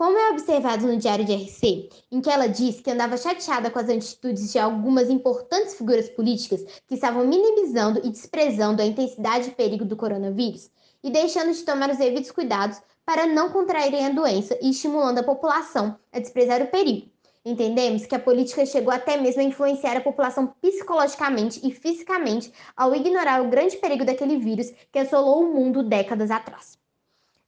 Como 0.00 0.16
é 0.16 0.30
observado 0.30 0.86
no 0.86 0.96
Diário 0.96 1.26
de 1.26 1.34
RC, 1.34 1.90
em 2.10 2.22
que 2.22 2.30
ela 2.30 2.46
diz 2.46 2.80
que 2.80 2.90
andava 2.90 3.18
chateada 3.18 3.70
com 3.70 3.78
as 3.78 3.90
atitudes 3.90 4.50
de 4.50 4.58
algumas 4.58 5.10
importantes 5.10 5.74
figuras 5.74 6.08
políticas 6.08 6.64
que 6.88 6.94
estavam 6.94 7.26
minimizando 7.26 8.00
e 8.02 8.08
desprezando 8.08 8.80
a 8.80 8.86
intensidade 8.86 9.50
e 9.50 9.54
perigo 9.54 9.84
do 9.84 9.98
coronavírus 9.98 10.70
e 11.04 11.10
deixando 11.10 11.52
de 11.52 11.62
tomar 11.64 11.90
os 11.90 11.98
devidos 11.98 12.30
cuidados 12.30 12.80
para 13.04 13.26
não 13.26 13.50
contraírem 13.50 14.06
a 14.06 14.08
doença 14.08 14.58
e 14.62 14.70
estimulando 14.70 15.18
a 15.18 15.22
população 15.22 15.98
a 16.10 16.18
desprezar 16.18 16.62
o 16.62 16.68
perigo. 16.68 17.10
Entendemos 17.44 18.06
que 18.06 18.14
a 18.14 18.18
política 18.18 18.64
chegou 18.64 18.94
até 18.94 19.18
mesmo 19.18 19.42
a 19.42 19.44
influenciar 19.44 19.98
a 19.98 20.00
população 20.00 20.46
psicologicamente 20.62 21.60
e 21.62 21.72
fisicamente 21.72 22.50
ao 22.74 22.94
ignorar 22.94 23.42
o 23.42 23.50
grande 23.50 23.76
perigo 23.76 24.06
daquele 24.06 24.38
vírus 24.38 24.72
que 24.90 24.98
assolou 24.98 25.44
o 25.44 25.52
mundo 25.52 25.82
décadas 25.82 26.30
atrás. 26.30 26.79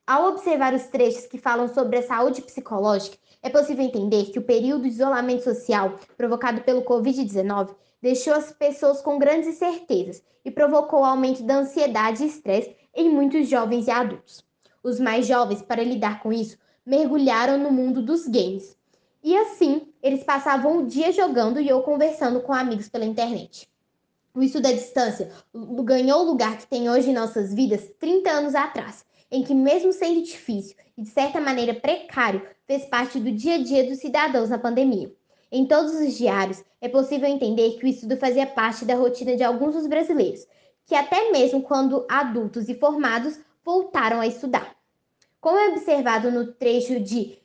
Ao 0.06 0.28
observar 0.28 0.74
os 0.74 0.84
trechos 0.88 1.26
que 1.26 1.38
falam 1.38 1.68
sobre 1.72 1.98
a 1.98 2.02
saúde 2.02 2.42
psicológica, 2.42 3.16
é 3.42 3.48
possível 3.48 3.84
entender 3.84 4.26
que 4.26 4.38
o 4.38 4.44
período 4.44 4.82
de 4.82 4.88
isolamento 4.88 5.44
social 5.44 5.98
provocado 6.16 6.62
pelo 6.62 6.82
Covid-19 6.82 7.74
deixou 8.00 8.34
as 8.34 8.52
pessoas 8.52 9.00
com 9.00 9.18
grandes 9.18 9.48
incertezas 9.48 10.22
e 10.44 10.50
provocou 10.50 11.00
o 11.00 11.04
aumento 11.04 11.42
da 11.44 11.58
ansiedade 11.58 12.24
e 12.24 12.26
estresse 12.26 12.76
em 12.94 13.08
muitos 13.08 13.48
jovens 13.48 13.86
e 13.86 13.90
adultos. 13.90 14.44
Os 14.82 14.98
mais 14.98 15.26
jovens, 15.26 15.62
para 15.62 15.84
lidar 15.84 16.20
com 16.20 16.32
isso, 16.32 16.58
mergulharam 16.84 17.56
no 17.56 17.70
mundo 17.70 18.02
dos 18.02 18.26
games 18.26 18.76
e 19.24 19.36
assim, 19.36 19.82
eles 20.02 20.24
passavam 20.24 20.78
o 20.78 20.86
dia 20.86 21.12
jogando 21.12 21.60
e 21.60 21.72
ou 21.72 21.82
conversando 21.82 22.40
com 22.40 22.52
amigos 22.52 22.88
pela 22.88 23.04
internet. 23.04 23.68
O 24.34 24.42
estudo 24.42 24.66
à 24.66 24.72
distância 24.72 25.30
ganhou 25.84 26.22
o 26.22 26.24
lugar 26.24 26.58
que 26.58 26.66
tem 26.66 26.90
hoje 26.90 27.10
em 27.10 27.14
nossas 27.14 27.54
vidas 27.54 27.88
30 28.00 28.30
anos 28.30 28.54
atrás, 28.56 29.04
em 29.32 29.42
que, 29.42 29.54
mesmo 29.54 29.92
sendo 29.92 30.22
difícil 30.22 30.76
e 30.96 31.02
de 31.02 31.08
certa 31.08 31.40
maneira 31.40 31.72
precário, 31.72 32.46
fez 32.66 32.84
parte 32.84 33.18
do 33.18 33.32
dia 33.32 33.54
a 33.54 33.62
dia 33.62 33.88
dos 33.88 33.98
cidadãos 33.98 34.50
na 34.50 34.58
pandemia. 34.58 35.10
Em 35.50 35.66
todos 35.66 35.94
os 35.94 36.16
diários, 36.18 36.62
é 36.80 36.88
possível 36.88 37.28
entender 37.28 37.78
que 37.78 37.86
o 37.86 37.88
estudo 37.88 38.16
fazia 38.18 38.46
parte 38.46 38.84
da 38.84 38.94
rotina 38.94 39.34
de 39.34 39.42
alguns 39.42 39.74
dos 39.74 39.86
brasileiros, 39.86 40.46
que 40.84 40.94
até 40.94 41.30
mesmo 41.30 41.62
quando 41.62 42.06
adultos 42.10 42.68
e 42.68 42.74
formados 42.74 43.40
voltaram 43.64 44.20
a 44.20 44.26
estudar. 44.26 44.76
Como 45.40 45.58
é 45.58 45.70
observado 45.70 46.30
no 46.30 46.52
trecho 46.52 47.00
de 47.00 47.38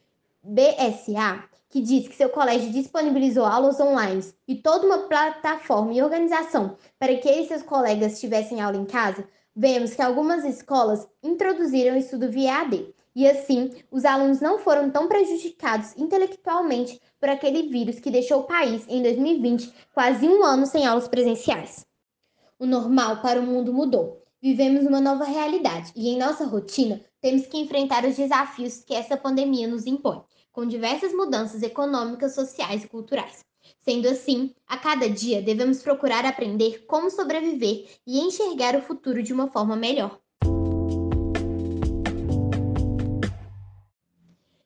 BSA, 0.44 1.44
que 1.70 1.82
diz 1.82 2.08
que 2.08 2.16
seu 2.16 2.30
colégio 2.30 2.72
disponibilizou 2.72 3.46
aulas 3.46 3.80
online 3.80 4.24
e 4.48 4.56
toda 4.56 4.86
uma 4.86 5.00
plataforma 5.08 5.94
e 5.94 6.02
organização 6.02 6.78
para 7.00 7.16
que 7.18 7.28
ele 7.28 7.42
e 7.42 7.48
seus 7.48 7.62
colegas 7.62 8.20
tivessem 8.20 8.62
aula 8.62 8.78
em 8.78 8.86
casa, 8.86 9.28
vemos 9.58 9.96
que 9.96 10.02
algumas 10.04 10.46
escolas 10.46 11.08
introduziram 11.24 11.96
o 11.96 11.98
estudo 11.98 12.30
via 12.30 12.62
AD. 12.62 12.94
E 13.16 13.28
assim, 13.28 13.72
os 13.90 14.06
alunos 14.06 14.40
não 14.40 14.60
foram 14.60 14.92
tão 14.92 15.08
prejudicados 15.08 15.98
intelectualmente 15.98 17.02
por 17.20 17.28
aquele 17.28 17.68
vírus 17.68 18.00
que 18.00 18.12
deixou 18.12 18.42
o 18.42 18.44
país 18.44 18.86
em 18.88 19.02
2020 19.02 19.74
quase 19.96 20.30
um 20.30 20.44
ano 20.44 20.68
sem 20.68 20.86
aulas 20.86 21.08
presenciais. 21.08 21.84
O 22.60 22.68
normal 22.68 23.20
para 23.24 23.42
o 23.42 23.44
mundo 23.44 23.74
mudou. 23.74 24.22
Vivemos 24.40 24.86
uma 24.86 25.02
nova 25.02 25.24
realidade 25.24 25.92
e 25.96 26.10
em 26.10 26.20
nossa 26.20 26.46
rotina 26.46 27.02
temos 27.20 27.48
que 27.48 27.58
enfrentar 27.58 28.06
os 28.06 28.16
desafios 28.16 28.84
que 28.84 28.94
essa 28.94 29.18
pandemia 29.18 29.68
nos 29.68 29.88
impõe 29.88 30.22
com 30.52 30.66
diversas 30.66 31.14
mudanças 31.14 31.64
econômicas, 31.64 32.36
sociais 32.36 32.84
e 32.84 32.88
culturais. 32.88 33.47
Sendo 33.88 34.10
assim, 34.10 34.54
a 34.68 34.78
cada 34.78 35.10
dia 35.10 35.42
devemos 35.42 35.82
procurar 35.82 36.26
aprender 36.26 36.84
como 36.88 37.10
sobreviver 37.10 37.88
e 38.06 38.20
enxergar 38.20 38.76
o 38.76 38.82
futuro 38.82 39.24
de 39.24 39.32
uma 39.32 39.50
forma 39.50 39.78
melhor. 39.78 40.20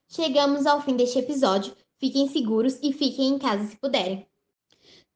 Chegamos 0.07 0.65
ao 0.65 0.81
fim 0.81 0.95
deste 0.95 1.19
episódio. 1.19 1.75
Fiquem 1.99 2.27
seguros 2.29 2.79
e 2.81 2.91
fiquem 2.91 3.27
em 3.27 3.37
casa 3.37 3.67
se 3.67 3.77
puderem. 3.77 4.25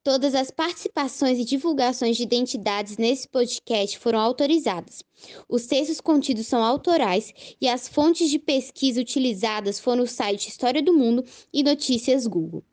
Todas 0.04 0.36
as 0.36 0.52
participações 0.52 1.40
e 1.40 1.44
divulgações 1.44 2.16
de 2.16 2.22
identidades 2.22 2.98
nesse 2.98 3.28
podcast 3.28 3.98
foram 3.98 4.20
autorizadas. 4.20 5.04
Os 5.50 5.66
textos 5.66 6.00
contidos 6.00 6.46
são 6.46 6.64
autorais 6.64 7.34
e 7.60 7.68
as 7.68 7.88
fontes 7.88 8.30
de 8.30 8.38
pesquisa 8.38 9.02
utilizadas 9.02 9.80
foram 9.80 10.04
o 10.04 10.08
site 10.08 10.48
História 10.48 10.84
do 10.84 10.94
Mundo 10.94 11.26
e 11.52 11.64
Notícias 11.64 12.28
Google. 12.28 12.64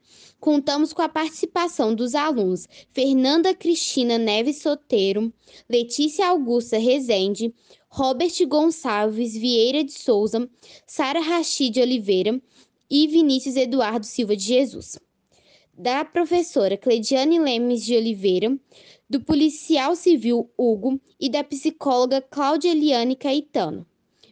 Contamos 0.43 0.93
com 0.93 1.01
a 1.01 1.09
participação 1.09 1.95
dos 1.95 2.17
alunos 2.17 2.67
Fernanda 2.91 3.55
Cristina 3.55 4.19
Neves 4.19 4.61
Soteiro, 4.61 5.33
Letícia 5.71 6.27
Augusta 6.27 6.79
Rezende, 6.79 7.55
Robert 7.89 8.33
Gonçalves 8.49 9.35
Vieira 9.37 9.85
de 9.85 9.93
Souza, 9.93 10.51
Sara 10.85 11.21
Rachid 11.21 11.81
Oliveira 11.81 12.43
e 12.91 13.07
Vinícius 13.07 13.55
Eduardo 13.55 14.05
Silva 14.05 14.35
de 14.35 14.43
Jesus. 14.43 14.99
da 15.79 16.05
professora 16.05 16.77
Cleidiane 16.77 17.39
Lemes 17.39 17.85
de 17.85 17.97
Oliveira, 17.97 18.59
do 19.09 19.21
policial 19.21 19.95
civil 19.95 20.51
Hugo 20.59 21.01
e 21.21 21.31
da 21.31 21.45
psicóloga 21.45 22.21
Cláudia 22.21 22.73
Eliane 22.73 23.15
Caetano. 23.15 23.87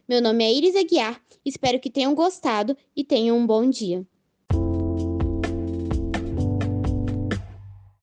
Meu 0.09 0.21
nome 0.21 0.43
é 0.43 0.53
Iris 0.53 0.75
Aguiar, 0.75 1.21
espero 1.45 1.79
que 1.79 1.89
tenham 1.89 2.13
gostado 2.13 2.75
e 2.93 3.01
tenham 3.01 3.37
um 3.37 3.47
bom 3.47 3.69
dia. 3.69 4.05